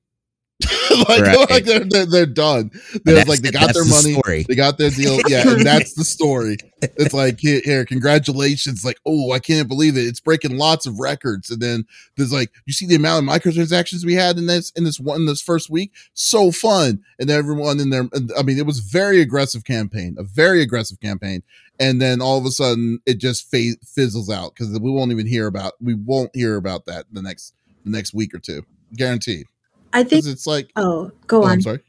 [1.09, 1.51] like, Right.
[1.51, 2.71] like they're, they're they're done.
[3.05, 4.47] They're like they got their the money, story.
[4.49, 5.19] they got their deal.
[5.29, 6.57] Yeah, and that's the story.
[6.81, 8.85] It's like here, here, congratulations.
[8.85, 10.07] Like, oh, I can't believe it.
[10.07, 11.51] It's breaking lots of records.
[11.51, 11.85] And then
[12.17, 15.27] there's like, you see the amount of microtransactions we had in this in this one
[15.27, 15.93] this first week.
[16.15, 17.03] So fun.
[17.19, 18.09] And everyone in there.
[18.39, 21.43] I mean, it was very aggressive campaign, a very aggressive campaign.
[21.79, 25.27] And then all of a sudden, it just fa- fizzles out because we won't even
[25.27, 27.53] hear about we won't hear about that the next
[27.85, 28.63] the next week or two,
[28.95, 29.47] guaranteed.
[29.93, 30.27] I think.
[30.27, 31.53] It's like, Oh, go oh, on.
[31.53, 31.81] I'm sorry.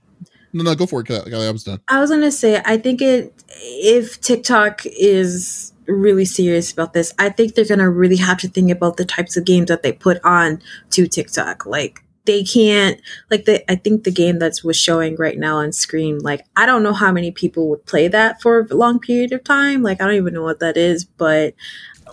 [0.53, 1.11] No, no, go for it.
[1.11, 1.81] I was done.
[1.87, 7.29] I was gonna say, I think it if TikTok is really serious about this, I
[7.29, 10.23] think they're gonna really have to think about the types of games that they put
[10.23, 11.65] on to TikTok.
[11.65, 15.71] Like they can't like the I think the game that's was showing right now on
[15.73, 19.33] screen, like I don't know how many people would play that for a long period
[19.33, 19.83] of time.
[19.83, 21.55] Like I don't even know what that is, but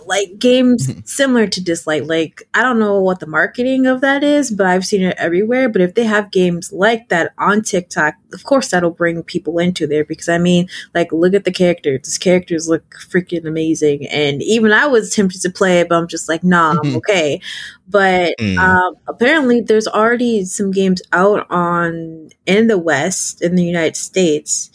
[0.05, 1.07] like games Mhm.
[1.07, 4.85] similar to Dislyte, like I don't know what the marketing of that is, but I've
[4.85, 5.67] seen it everywhere.
[5.69, 9.87] But if they have games like that on TikTok, of course that'll bring people into
[9.87, 12.01] there because I mean, like look at the characters.
[12.03, 14.05] These characters look freaking amazing.
[14.07, 16.95] And even I was tempted to play it, but I'm just like, nah, I'm Mhm.
[16.97, 17.39] okay.
[17.87, 18.57] But Mm.
[18.57, 24.69] um, apparently there's already some games out on in the West, in the United States.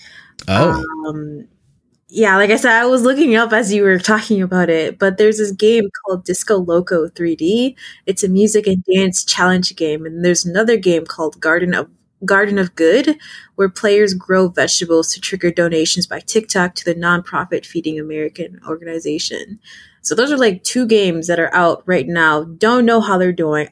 [0.49, 1.45] Oh, Um,
[2.11, 5.17] yeah, like I said, I was looking up as you were talking about it, but
[5.17, 7.77] there's this game called Disco Loco 3D.
[8.07, 11.89] It's a music and dance challenge game, and there's another game called Garden of
[12.25, 13.17] Garden of Good,
[13.55, 19.59] where players grow vegetables to trigger donations by TikTok to the nonprofit Feeding American organization.
[20.03, 22.45] So those are like two games that are out right now.
[22.45, 23.69] Don't know how they're doing.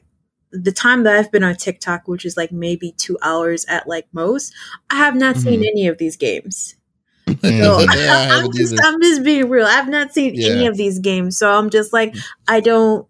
[0.51, 4.07] The time that I've been on TikTok, which is like maybe two hours at like
[4.13, 4.53] most,
[4.89, 5.67] I have not seen Mhm.
[5.67, 6.75] any of these games.
[7.35, 7.87] Mm.
[7.95, 8.79] Yeah, I'm just.
[8.83, 9.65] I'm just being real.
[9.65, 12.15] I've not seen any of these games, so I'm just like
[12.47, 13.07] I don't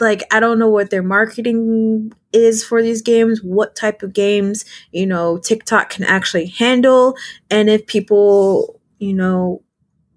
[0.00, 4.64] like I don't know what their marketing is for these games, what type of games,
[4.90, 7.16] you know, TikTok can actually handle
[7.50, 9.62] and if people, you know,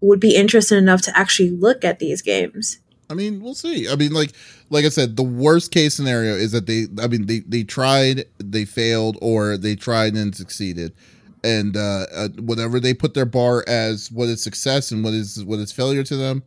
[0.01, 2.79] would be interested enough to actually look at these games.
[3.09, 3.87] I mean, we'll see.
[3.87, 4.31] I mean, like
[4.69, 8.25] like I said, the worst case scenario is that they I mean they they tried,
[8.39, 10.93] they failed, or they tried and succeeded.
[11.45, 15.43] And uh, uh whatever they put their bar as what is success and what is
[15.45, 16.43] what is failure to them,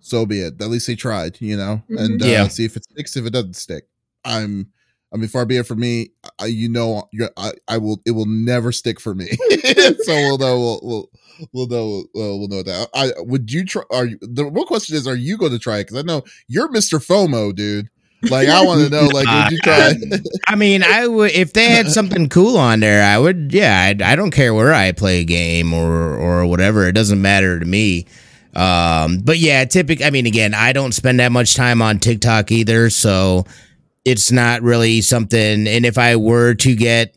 [0.00, 0.60] so be it.
[0.60, 2.48] At least they tried, you know, and uh, Yeah.
[2.48, 3.16] see if it sticks.
[3.16, 3.84] If it doesn't stick,
[4.24, 4.68] I'm.
[5.14, 6.08] I mean, far be it for me.
[6.38, 8.00] I, you know, you're, I, I will.
[8.06, 9.26] It will never stick for me.
[10.00, 10.58] so we'll know.
[10.58, 11.10] We'll, we'll,
[11.52, 12.04] we'll know.
[12.14, 12.88] We'll, we'll know that.
[12.94, 13.82] I would you try?
[13.90, 14.18] Are you?
[14.22, 15.84] The real question is, are you going to try it?
[15.84, 16.98] Because I know you're Mr.
[16.98, 17.90] FOMO, dude.
[18.30, 19.08] Like I want to know.
[19.12, 19.94] Like, would you try?
[20.46, 23.02] I mean, I would if they had something cool on there.
[23.02, 23.52] I would.
[23.52, 26.86] Yeah, I, I don't care where I play a game or or whatever.
[26.86, 28.06] It doesn't matter to me.
[28.54, 32.52] Um, but yeah, typically, I mean, again, I don't spend that much time on TikTok
[32.52, 33.44] either, so
[34.04, 35.66] it's not really something.
[35.66, 37.16] And if I were to get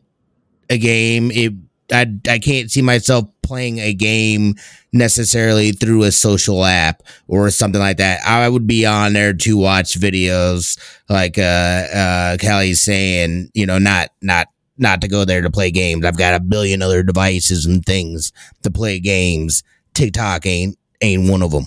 [0.70, 1.54] a game, it
[1.92, 4.56] I I can't see myself playing a game
[4.92, 8.22] necessarily through a social app or something like that.
[8.26, 10.80] I would be on there to watch videos
[11.10, 15.72] like uh uh Callie's saying, you know, not not not to go there to play
[15.72, 16.06] games.
[16.06, 18.32] I've got a billion other devices and things
[18.64, 19.64] to play games.
[19.94, 21.66] TikTok ain't ain't one of them.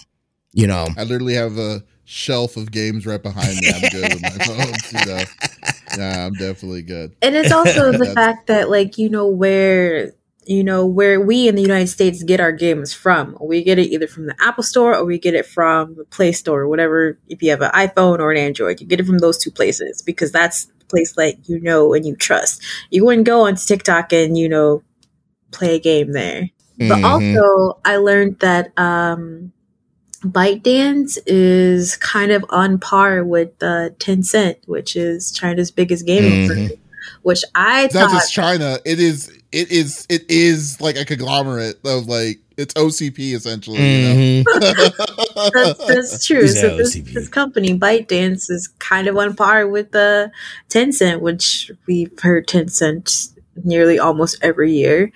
[0.53, 0.89] You know.
[0.97, 3.69] I literally have a shelf of games right behind me.
[3.69, 4.75] I'm good with my phone.
[4.93, 5.25] You know?
[5.97, 7.15] Yeah, I'm definitely good.
[7.23, 10.13] And it's also the fact that like you know where
[10.49, 13.37] you know where we in the United States get our games from.
[13.41, 16.33] We get it either from the Apple Store or we get it from the Play
[16.33, 17.19] Store, whatever.
[17.29, 20.03] If you have an iPhone or an Android, you get it from those two places
[20.03, 22.63] because that's the place that you know and you trust.
[22.91, 24.83] You wouldn't go onto TikTok and you know
[25.53, 26.49] play a game there.
[26.79, 27.05] But Mhm.
[27.05, 29.53] also, I learned that um,
[30.25, 36.79] ByteDance is kind of on par with uh, Tencent, which is China's biggest gaming Mhm.
[37.23, 38.79] Which I It's not thought, just China.
[38.85, 39.31] It is.
[39.53, 40.07] It is.
[40.11, 43.79] It is like a conglomerate of like it's OCP essentially.
[43.79, 44.51] You know?
[44.51, 45.53] Mhm.
[45.55, 46.41] that's, that's true.
[46.43, 47.15] Who's So this, OCP?
[47.15, 50.31] this company, ByteDance, is kind of on par with the
[50.69, 53.33] Tencent, which we've heard Tencent
[53.65, 55.13] nearly almost every year.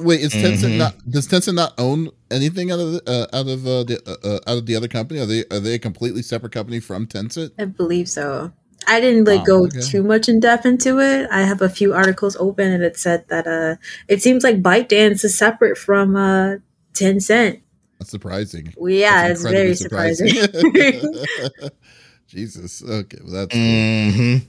[0.00, 0.78] Wait, is Tencent Mhm.
[0.78, 1.10] not?
[1.10, 4.40] Does Tencent not own anything out of the, uh, out of uh, the uh, uh,
[4.50, 5.20] out of the other company?
[5.20, 7.52] Are they are they a completely separate company from Tencent?
[7.58, 8.52] I believe so.
[8.86, 9.80] I didn't like Oh, go okay.
[9.80, 11.28] too much in depth into it.
[11.30, 13.76] I have a few articles open, and it said that uh,
[14.08, 16.56] it seems like ByteDance is separate from uh,
[16.94, 17.60] Tencent.
[17.98, 18.72] That's surprising.
[18.76, 21.70] Well, yeah, That's it's very incredibly surprising.
[22.28, 22.82] Jesus.
[22.82, 24.42] Okay, well that's Mhm.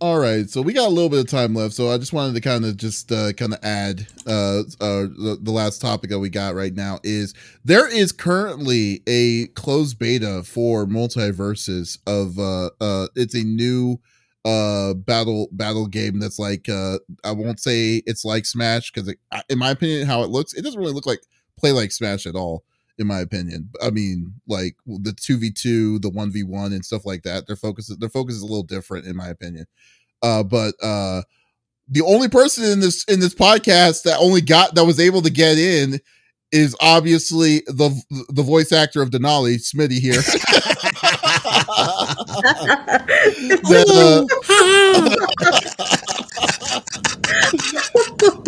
[0.00, 2.34] All right, so we got a little bit of time left, so I just wanted
[2.34, 6.20] to kind of just uh, kind of add uh, uh, the, the last topic that
[6.20, 7.34] we got right now is
[7.64, 13.98] there is currently a closed beta for MultiVersus of uh, uh, it's a new
[14.44, 19.12] uh battle battle game that's like uh I won't say it's like Smash because
[19.50, 21.18] in my opinion how it looks it doesn't really look like
[21.58, 22.62] play like Smash at all
[22.98, 23.70] in my opinion.
[23.82, 27.46] I mean, like the two v two, the one v one, and stuff like that.
[27.46, 29.66] Their focus, their focus is a little different, in my opinion.
[30.22, 31.22] Uh, but uh,
[31.88, 35.30] the only person in this in this podcast that only got that was able to
[35.30, 36.00] get in
[36.50, 37.90] is obviously the
[38.30, 40.20] the voice actor of Denali, Smitty here.
[43.70, 44.26] uh,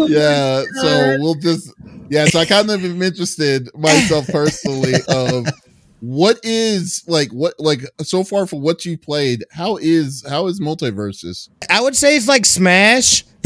[0.09, 1.73] yeah, so we'll just
[2.11, 5.47] yeah, so I kind of am interested myself personally of
[6.01, 10.61] what is like what like so far for what you played how is how is
[10.61, 13.25] MultiVersus i would say it's like smash.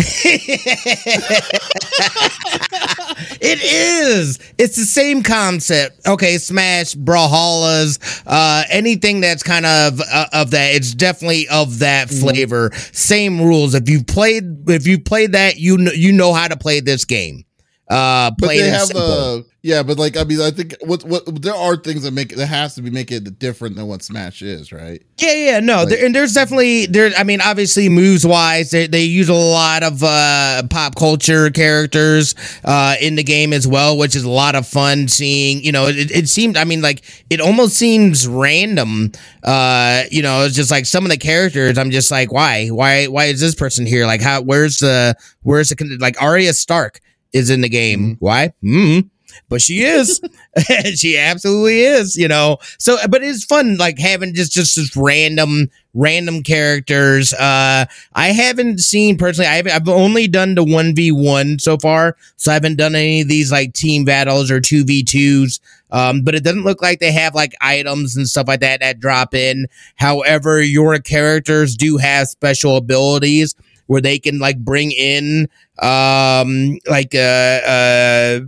[3.40, 4.38] It is.
[4.59, 6.07] It's the same concept.
[6.07, 12.09] Okay smash brawlhallas uh anything that's kind of uh, of that it's definitely of that
[12.09, 12.20] mm-hmm.
[12.20, 12.70] flavor.
[12.70, 12.94] Mm-hmm.
[12.94, 13.74] same rules.
[13.74, 17.05] If you've played if you played that you know you know how to play this
[17.05, 17.44] game.
[17.88, 21.42] Uh plain but they have uh yeah but like i mean i think what what
[21.42, 24.02] there are things that make it that has to be making it different than what
[24.02, 27.88] smash is right yeah yeah no like, there, and there's definitely there i mean obviously
[27.88, 32.34] moves wise they, they use a lot of uh pop culture characters
[32.64, 35.86] uh in the game as well which is a lot of fun seeing you know
[35.86, 39.10] it, it seemed i mean like it almost seems random
[39.44, 43.06] uh you know it's just like some of the characters i'm just like why why
[43.06, 47.00] why is this person here like how where's the where's the like Arya Stark
[47.34, 48.00] is in the game.
[48.00, 48.24] Mm-hmm.
[48.24, 48.52] Why?
[48.62, 49.08] Mm-hmm.
[49.49, 50.20] But she is.
[50.95, 52.59] she absolutely is, you know.
[52.78, 57.32] So but it's fun like having just just just random random characters.
[57.32, 62.16] Uh I haven't seen personally I have I've only done the 1v1 so far.
[62.37, 65.61] So I haven't done any of these like team battles or 2v2s.
[65.91, 68.99] Um, but it doesn't look like they have like items and stuff like that that
[68.99, 69.68] drop in.
[69.95, 73.55] However, your characters do have special abilities
[73.87, 75.49] where they can like bring in
[75.80, 77.18] um like uh
[77.66, 78.41] uh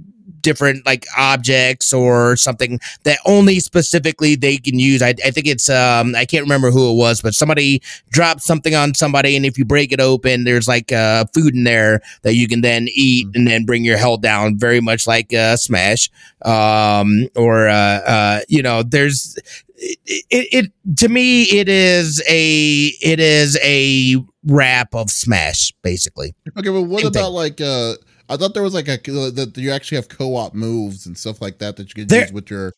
[0.46, 5.02] different like objects or something that only specifically they can use.
[5.02, 8.76] I, I think it's um I can't remember who it was, but somebody dropped something
[8.76, 12.34] on somebody, and if you break it open, there's like uh, food in there that
[12.34, 14.56] you can then eat and then bring your health down.
[14.56, 16.08] Very much like uh, Smash,
[16.44, 19.36] um, or uh, uh, you know, there's
[19.78, 19.98] it,
[20.30, 24.16] it, it, to me it is a it is a
[24.46, 27.32] wrap of smash basically okay but what Same about thing.
[27.34, 27.94] like uh
[28.28, 28.96] i thought there was like a
[29.30, 32.32] that you actually have co-op moves and stuff like that that you can there, use
[32.32, 32.72] with your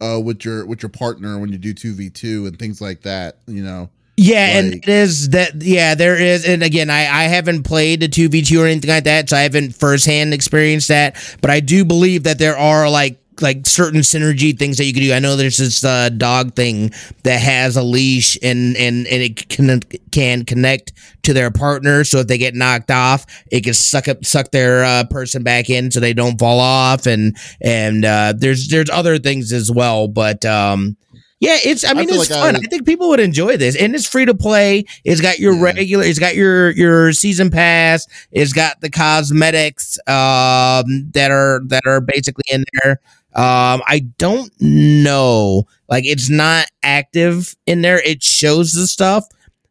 [0.00, 3.62] uh with your with your partner when you do 2v2 and things like that you
[3.62, 3.88] know
[4.18, 5.56] yeah, like, and it is that.
[5.56, 8.88] Yeah, there is, and again, I I haven't played the two v two or anything
[8.88, 11.16] like that, so I haven't firsthand experienced that.
[11.42, 15.02] But I do believe that there are like like certain synergy things that you can
[15.02, 15.12] do.
[15.12, 16.90] I know there's this uh, dog thing
[17.22, 19.80] that has a leash and and and it can
[20.10, 22.04] can connect to their partner.
[22.04, 25.70] So if they get knocked off, it can suck up suck their uh, person back
[25.70, 27.06] in so they don't fall off.
[27.06, 30.08] And and uh, there's there's other things as well.
[30.08, 30.96] But um,
[31.38, 31.84] yeah, it's.
[31.84, 32.56] I mean, I it's like fun.
[32.56, 34.84] I, I, think people would enjoy this, and it's free to play.
[35.04, 35.62] It's got your yeah.
[35.64, 36.04] regular.
[36.04, 38.06] It's got your your season pass.
[38.32, 43.00] It's got the cosmetics um, that are that are basically in there.
[43.36, 45.64] Um, I don't know.
[45.88, 48.00] Like it's not active in there.
[48.02, 49.26] It shows the stuff,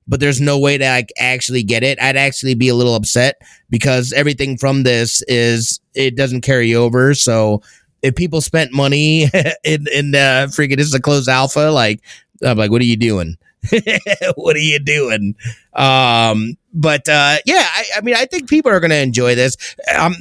[0.08, 2.00] but there's no way to like actually get it.
[2.00, 3.36] I'd actually be a little upset
[3.72, 7.16] because everything from this is it doesn't carry over.
[7.16, 7.64] So
[8.04, 9.24] if people spent money
[9.64, 12.02] in in uh freaking this is a closed alpha, like
[12.44, 13.36] I'm like, what are you doing?
[14.36, 15.36] what are you doing?
[15.74, 19.56] Um, but uh, yeah, I, I, mean, I think people are going to enjoy this.
[19.98, 20.14] Um,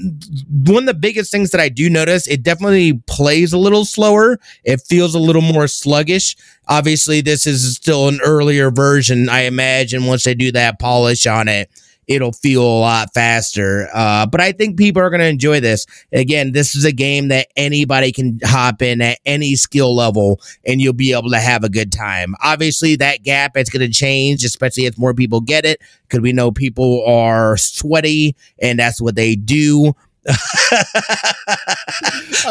[0.66, 4.38] one of the biggest things that I do notice, it definitely plays a little slower.
[4.64, 6.36] It feels a little more sluggish.
[6.68, 9.28] Obviously, this is still an earlier version.
[9.28, 11.70] I imagine once they do that polish on it,
[12.06, 13.88] it'll feel a lot faster.
[13.94, 15.86] Uh, but I think people are going to enjoy this.
[16.12, 20.80] Again, this is a game that anybody can hop in at any skill level and
[20.80, 22.34] you'll be able to have a good time.
[22.42, 26.32] Obviously, that gap is going to change, especially as more people get it, because we
[26.32, 29.94] know people are sweaty and that's what they do.
[30.26, 30.94] I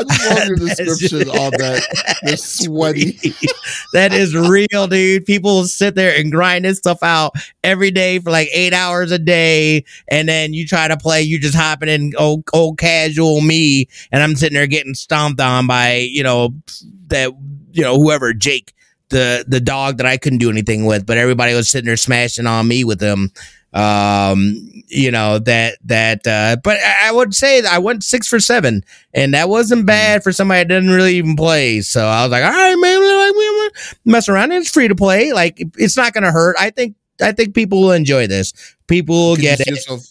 [0.07, 2.17] just love your description on that.
[2.23, 3.17] They're sweaty.
[3.93, 5.25] that is real, dude.
[5.25, 9.19] People sit there and grind this stuff out every day for like eight hours a
[9.19, 11.21] day, and then you try to play.
[11.23, 15.67] You just hopping in old, old casual me, and I'm sitting there getting stomped on
[15.67, 16.53] by you know
[17.07, 17.31] that
[17.71, 18.73] you know whoever Jake
[19.09, 22.47] the the dog that I couldn't do anything with, but everybody was sitting there smashing
[22.47, 23.31] on me with them.
[23.73, 28.39] Um, you know that that, uh, but I would say that I went six for
[28.39, 29.87] seven, and that wasn't mm-hmm.
[29.87, 31.81] bad for somebody that didn't really even play.
[31.81, 34.51] So I was like, all right, man, like we mess around.
[34.51, 35.33] It's free to play.
[35.33, 36.55] Like it's not going to hurt.
[36.59, 38.53] I think I think people will enjoy this.
[38.87, 39.67] People will get it.
[39.67, 40.01] Yourself,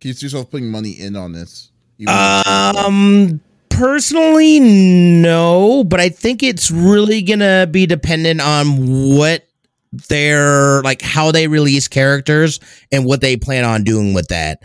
[0.00, 1.70] can you see yourself putting money in on this?
[2.08, 9.46] Um, personally, no, but I think it's really gonna be dependent on what
[9.92, 14.62] their like how they release characters and what they plan on doing with that.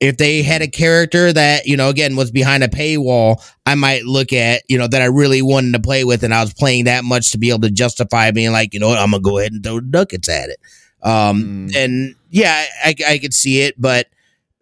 [0.00, 4.04] If they had a character that, you know, again was behind a paywall, I might
[4.04, 6.84] look at, you know, that I really wanted to play with and I was playing
[6.84, 9.38] that much to be able to justify being like, you know what, I'm gonna go
[9.38, 10.58] ahead and throw ducats at it.
[11.02, 11.76] Um mm.
[11.76, 14.06] and yeah, I I could see it, but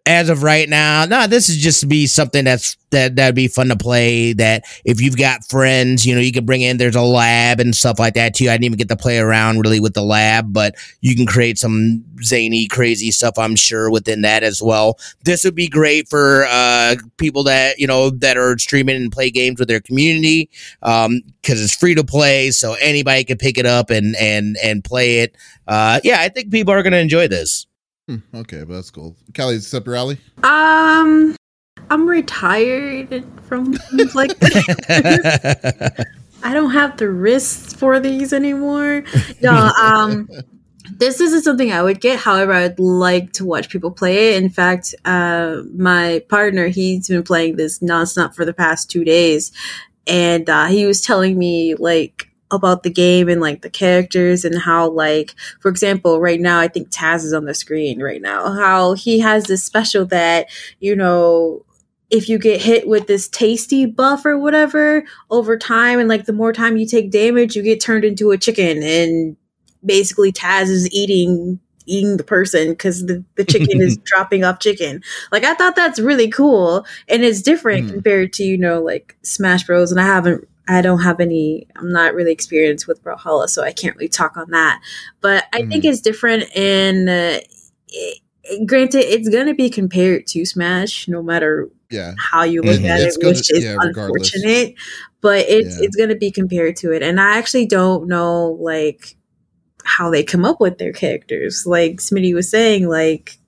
[0.05, 3.47] as of right now, no, this is just to be something that's that that'd be
[3.47, 4.33] fun to play.
[4.33, 6.77] That if you've got friends, you know, you can bring in.
[6.77, 8.45] There's a lab and stuff like that too.
[8.45, 11.57] I didn't even get to play around really with the lab, but you can create
[11.57, 13.37] some zany, crazy stuff.
[13.37, 14.97] I'm sure within that as well.
[15.23, 19.29] This would be great for uh, people that you know that are streaming and play
[19.29, 20.49] games with their community
[20.81, 24.83] because um, it's free to play, so anybody can pick it up and and and
[24.83, 25.35] play it.
[25.67, 27.67] Uh, yeah, I think people are going to enjoy this.
[28.09, 29.15] Hmm, okay, but that's cool.
[29.35, 30.17] Callie, is this up your alley?
[30.41, 31.35] Um,
[31.91, 34.31] I'm retired from things like.
[36.41, 39.03] I don't have the wrists for these anymore.
[39.43, 40.27] No, um,
[40.97, 42.17] this isn't something I would get.
[42.17, 44.41] However, I'd like to watch people play it.
[44.41, 49.51] In fact, uh, my partner, he's been playing this nonstop for the past two days.
[50.07, 54.57] And uh, he was telling me, like, about the game and like the characters and
[54.57, 58.53] how like for example right now i think taz is on the screen right now
[58.53, 60.47] how he has this special that
[60.79, 61.63] you know
[62.09, 66.33] if you get hit with this tasty buff or whatever over time and like the
[66.33, 69.37] more time you take damage you get turned into a chicken and
[69.85, 75.01] basically taz is eating eating the person because the, the chicken is dropping off chicken.
[75.31, 77.93] Like I thought that's really cool and it's different mm.
[77.93, 79.91] compared to, you know, like Smash Bros.
[79.91, 83.71] And I haven't I don't have any, I'm not really experienced with Brawlhalla, so I
[83.71, 84.79] can't really talk on that.
[85.19, 85.69] But I mm.
[85.69, 87.39] think it's different in, uh,
[87.87, 92.13] it, granted, it's going to be compared to Smash no matter yeah.
[92.17, 94.75] how you look at it, gonna, which is yeah, unfortunate.
[95.21, 95.85] But it's, yeah.
[95.85, 97.01] it's going to be compared to it.
[97.01, 99.15] And I actually don't know, like,
[99.83, 101.65] how they come up with their characters.
[101.65, 103.39] Like Smitty was saying, like,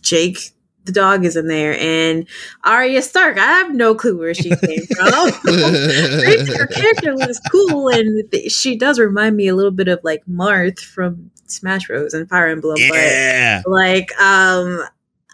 [0.00, 0.53] Jake
[0.84, 2.26] the dog is in there, and
[2.62, 3.38] Arya Stark.
[3.38, 5.32] I have no clue where she came from.
[5.44, 10.24] her character was cool, and th- she does remind me a little bit of like
[10.26, 12.14] Marth from Smash Bros.
[12.14, 12.76] and Fire Emblem.
[12.78, 13.62] Yeah.
[13.64, 14.82] But like, um,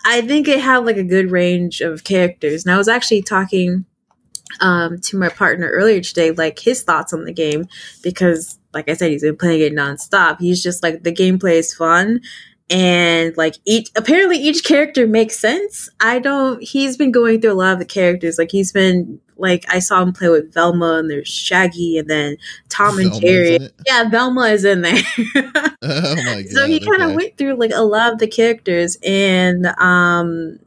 [0.04, 2.64] I think it had like a good range of characters.
[2.64, 3.84] And I was actually talking
[4.60, 7.66] um to my partner earlier today, like his thoughts on the game
[8.02, 10.40] because like I said, he's been playing it nonstop.
[10.40, 12.20] He's just like the gameplay is fun
[12.70, 15.88] and like each apparently each character makes sense.
[16.00, 18.38] I don't he's been going through a lot of the characters.
[18.38, 22.36] Like he's been like i saw him play with velma and there's shaggy and then
[22.68, 23.58] tom and jerry.
[23.86, 25.02] yeah velma is in there.
[25.82, 27.16] Oh my god so he kind of okay.
[27.16, 30.58] went through like a lot of the characters and um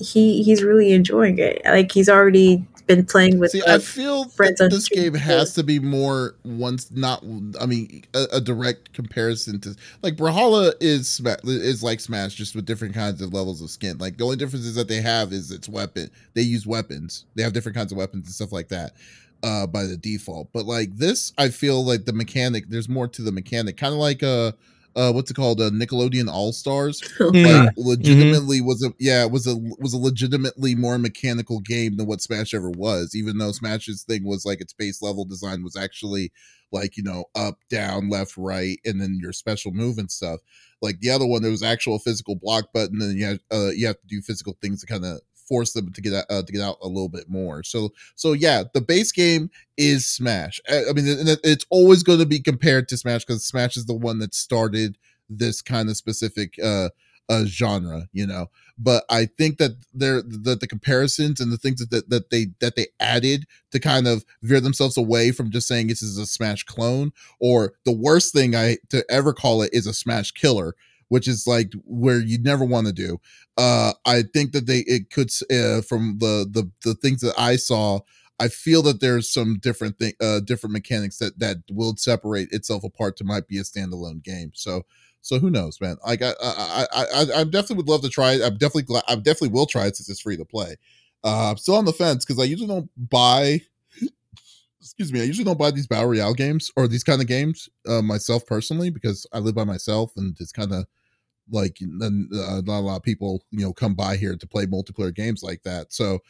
[0.00, 1.60] he he's really enjoying it.
[1.64, 3.52] Like he's already been playing with.
[3.52, 7.22] See, I feel that this game has to be more once not.
[7.60, 12.66] I mean, a, a, direct comparison to like Brawlhalla is is like Smash, just with
[12.66, 13.98] different kinds of levels of skin.
[13.98, 16.10] Like the only difference is that they have is its weapon.
[16.34, 17.26] They use weapons.
[17.36, 18.92] They have different kinds of weapons and stuff like that
[19.42, 23.22] uh by the default but like this i feel like the mechanic there's more to
[23.22, 24.52] the mechanic kind of like uh
[24.96, 27.80] uh what's it called uh nickelodeon all stars like mm-hmm.
[27.80, 28.66] legitimately mm-hmm.
[28.66, 32.70] was a yeah was a was a legitimately more mechanical game than what smash ever
[32.70, 36.32] was even though smash's thing was like its base level design was actually
[36.72, 40.40] like you know up down left right and then your special move and stuff
[40.82, 43.86] like the other one there was actual physical block button and you have uh you
[43.86, 45.20] have to do physical things to kind of
[45.50, 47.64] force them to get out, uh, to get out a little bit more.
[47.64, 50.60] So so yeah, the base game is Smash.
[50.70, 51.04] I, mean,
[51.42, 54.96] it's always going to be compared to Smash because Smash is the one that started
[55.28, 56.90] this kind of specific uh,
[57.28, 58.46] uh genre, you know.
[58.78, 62.76] But I think that there that the comparisons and the things that, that they that
[62.76, 66.62] they added to kind of veer themselves away from just saying this is a Smash
[66.62, 70.76] clone, or the worst thing I to ever call it is a Smash killer
[71.10, 73.20] which is like where you'd never want to do.
[73.58, 77.56] Uh, I think that they it could uh, from the the the things that I
[77.56, 78.00] saw.
[78.38, 82.84] I feel that there's some different thing, uh, different mechanics that that will separate itself
[82.84, 84.52] apart to might be a standalone game.
[84.54, 84.86] So,
[85.20, 85.96] so who knows, man?
[86.06, 88.42] Like I, I, I, I, I definitely would love to try it.
[88.42, 89.02] I'm definitely glad.
[89.08, 90.76] I definitely will try it since it's free to play.
[91.22, 93.60] Uh, I'm still on the fence because I usually don't buy.
[94.80, 95.20] Excuse me.
[95.20, 98.46] I usually don't buy these battle royale games or these kind of games uh, myself
[98.46, 100.86] personally because I live by myself and it's kind of
[101.50, 105.14] like uh, not a lot of people you know come by here to play multiplayer
[105.14, 105.92] games like that.
[105.92, 106.20] So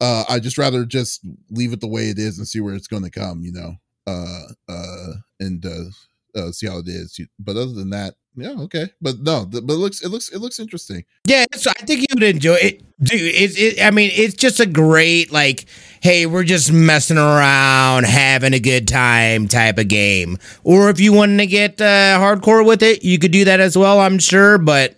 [0.00, 2.88] uh, I just rather just leave it the way it is and see where it's
[2.88, 3.42] going to come.
[3.42, 3.74] You know,
[4.06, 7.18] uh, uh, and uh, uh, see how it is.
[7.38, 8.86] But other than that, yeah, okay.
[9.00, 11.04] But no, but it looks it looks it looks interesting.
[11.24, 13.20] Yeah, so I think you would enjoy it, dude.
[13.20, 15.66] It, it, I mean, it's just a great like,
[16.02, 20.38] hey, we're just messing around, having a good time type of game.
[20.64, 23.78] Or if you wanted to get uh, hardcore with it, you could do that as
[23.78, 24.00] well.
[24.00, 24.96] I'm sure, but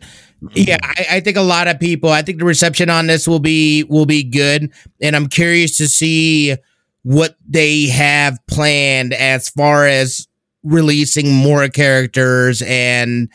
[0.53, 2.11] yeah, I, I, think a lot of people.
[2.11, 4.72] I think the reception on this will be will be good,
[5.03, 6.57] and I'm curious to see
[7.03, 10.26] what they have planned as far as
[10.66, 13.30] releasing more characters and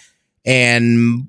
[0.46, 1.28] and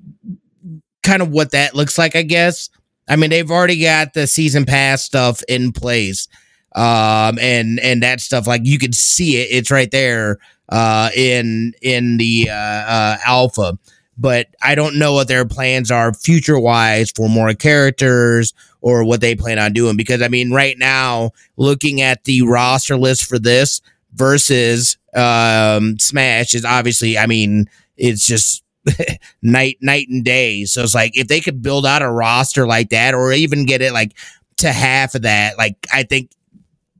[1.03, 2.69] kind of what that looks like, I guess.
[3.07, 6.27] I mean, they've already got the season pass stuff in place.
[6.75, 10.39] Um and and that stuff like you can see it it's right there
[10.69, 13.77] uh in in the uh, uh alpha
[14.17, 19.21] but I don't know what their plans are future wise for more characters or what
[19.21, 23.37] they plan on doing because I mean right now looking at the roster list for
[23.37, 23.81] this
[24.15, 28.63] versus um, Smash is obviously, I mean, it's just
[29.41, 30.65] night night and day.
[30.65, 33.81] So it's like if they could build out a roster like that, or even get
[33.81, 34.13] it like
[34.57, 36.31] to half of that, like I think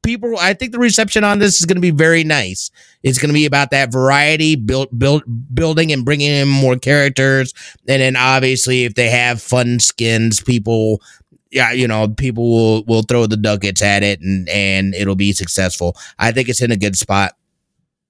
[0.04, 2.70] people I think the reception on this is going to be very nice.
[3.02, 7.54] It's going to be about that variety, build build building and bringing in more characters
[7.88, 11.02] and then obviously if they have fun skins, people
[11.54, 15.32] yeah, you know, people will will throw the ducats at it and and it'll be
[15.34, 15.96] successful.
[16.20, 17.34] I think it's in a good spot.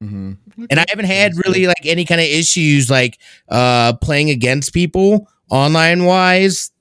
[0.02, 0.66] Mm-hmm.
[0.70, 3.20] And I haven't had really like any kind of issues like
[3.50, 6.72] uh playing against people online wise.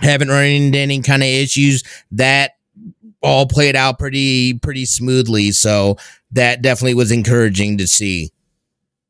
[0.00, 2.52] Haven't run into any kind of issues that
[3.20, 5.50] all played out pretty pretty smoothly.
[5.52, 5.96] So
[6.32, 8.32] that definitely was encouraging to see.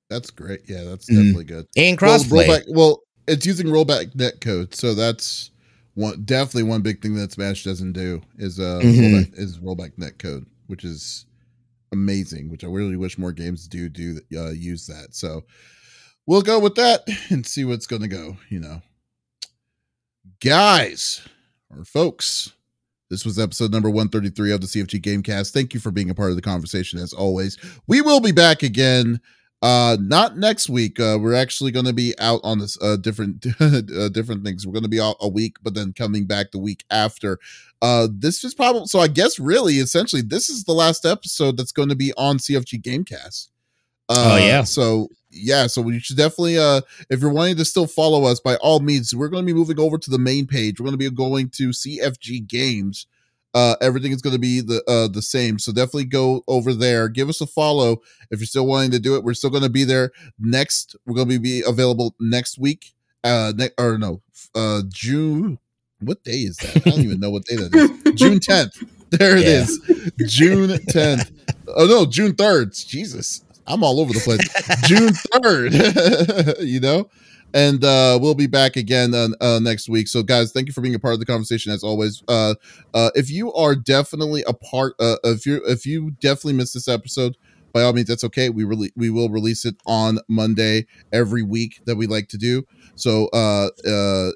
[0.08, 0.60] That's great.
[0.68, 1.16] Yeah, that's mm-hmm.
[1.16, 1.48] definitely mm.
[1.48, 1.66] good.
[1.76, 2.48] And crossplay.
[2.48, 5.50] Well, rollback, well, it's using rollback net code, so that's
[5.94, 9.00] one definitely one big thing that Smash doesn't do is uh mm-hmm.
[9.00, 11.26] rollback, is rollback net code, which is
[11.92, 12.50] amazing.
[12.50, 15.14] Which I really wish more games do do uh, use that.
[15.14, 15.44] So
[16.26, 18.36] we'll go with that and see what's going to go.
[18.48, 18.82] You know,
[20.40, 21.22] guys
[21.70, 22.52] or folks.
[23.10, 25.52] This was episode number 133 of the CFG Gamecast.
[25.52, 27.58] Thank you for being a part of the conversation as always.
[27.86, 29.20] We will be back again
[29.62, 30.98] uh, not next week.
[30.98, 34.66] Uh, we're actually going to be out on this uh different uh, different things.
[34.66, 37.38] We're going to be out a week, but then coming back the week after.
[37.80, 38.98] Uh, this is probably so.
[38.98, 42.82] I guess really, essentially, this is the last episode that's going to be on CFG
[42.82, 43.48] Gamecast.
[44.08, 44.64] Uh, oh yeah.
[44.64, 48.56] So yeah, so you should definitely uh if you're wanting to still follow us by
[48.56, 50.80] all means, we're going to be moving over to the main page.
[50.80, 53.06] We're going to be going to CFG Games
[53.54, 55.58] uh, everything is going to be the uh, the same.
[55.58, 57.08] So definitely go over there.
[57.08, 57.98] Give us a follow
[58.30, 59.24] if you're still wanting to do it.
[59.24, 60.96] We're still going to be there next.
[61.06, 62.94] We're going to be available next week.
[63.24, 64.22] Uh, ne- or no,
[64.54, 65.58] uh, June.
[66.00, 66.84] What day is that?
[66.84, 68.14] I don't even know what day that is.
[68.14, 68.88] June 10th.
[69.10, 69.62] There it yeah.
[69.62, 69.78] is.
[70.26, 71.30] June 10th.
[71.68, 72.86] Oh no, June 3rd.
[72.86, 73.44] Jesus.
[73.68, 74.40] I'm all over the place.
[74.88, 76.60] June 3rd.
[76.66, 77.08] you know?
[77.54, 80.08] And uh, we'll be back again uh, uh, next week.
[80.08, 82.22] So, guys, thank you for being a part of the conversation as always.
[82.28, 82.54] Uh,
[82.94, 86.88] uh, if you are definitely a part, uh, if you if you definitely missed this
[86.88, 87.36] episode,
[87.72, 88.48] by all means, that's okay.
[88.50, 92.64] We really we will release it on Monday every week that we like to do.
[92.94, 94.30] So, uh, uh,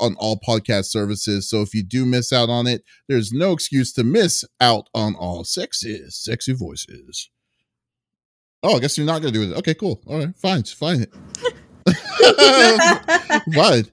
[0.00, 1.48] on all podcast services.
[1.48, 5.14] So, if you do miss out on it, there's no excuse to miss out on
[5.14, 7.30] all sexy, sexy voices.
[8.62, 9.56] Oh, I guess you're not gonna do it.
[9.56, 10.00] Okay, cool.
[10.06, 11.06] All right, fine, fine.
[13.54, 13.90] what?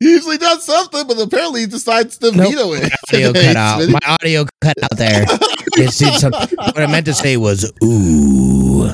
[0.00, 2.52] He usually does something, but apparently he decides to nope.
[2.52, 2.92] veto it.
[3.10, 3.88] My audio cut out.
[3.88, 5.26] My audio cut out there.
[5.76, 8.92] What I meant to say was ooh.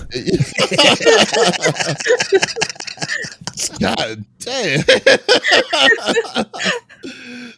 [3.79, 4.85] God damn.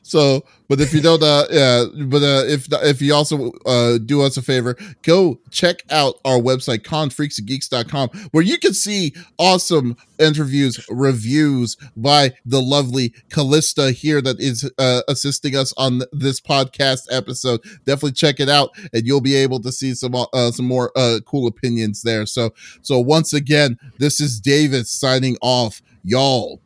[0.03, 4.23] So but if you don't, uh, yeah, but uh, if if you also uh, do
[4.23, 10.83] us a favor, go check out our website confreaksandgeeks.com where you can see awesome interviews,
[10.89, 17.61] reviews by the lovely Callista here that is uh, assisting us on this podcast episode.
[17.85, 21.21] Definitely check it out, and you'll be able to see some uh, some more uh,
[21.27, 22.25] cool opinions there.
[22.25, 25.83] So so once again, this is David signing off.
[26.03, 26.63] Y'all,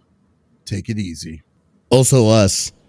[0.65, 1.43] take it easy.
[1.91, 2.73] Also us.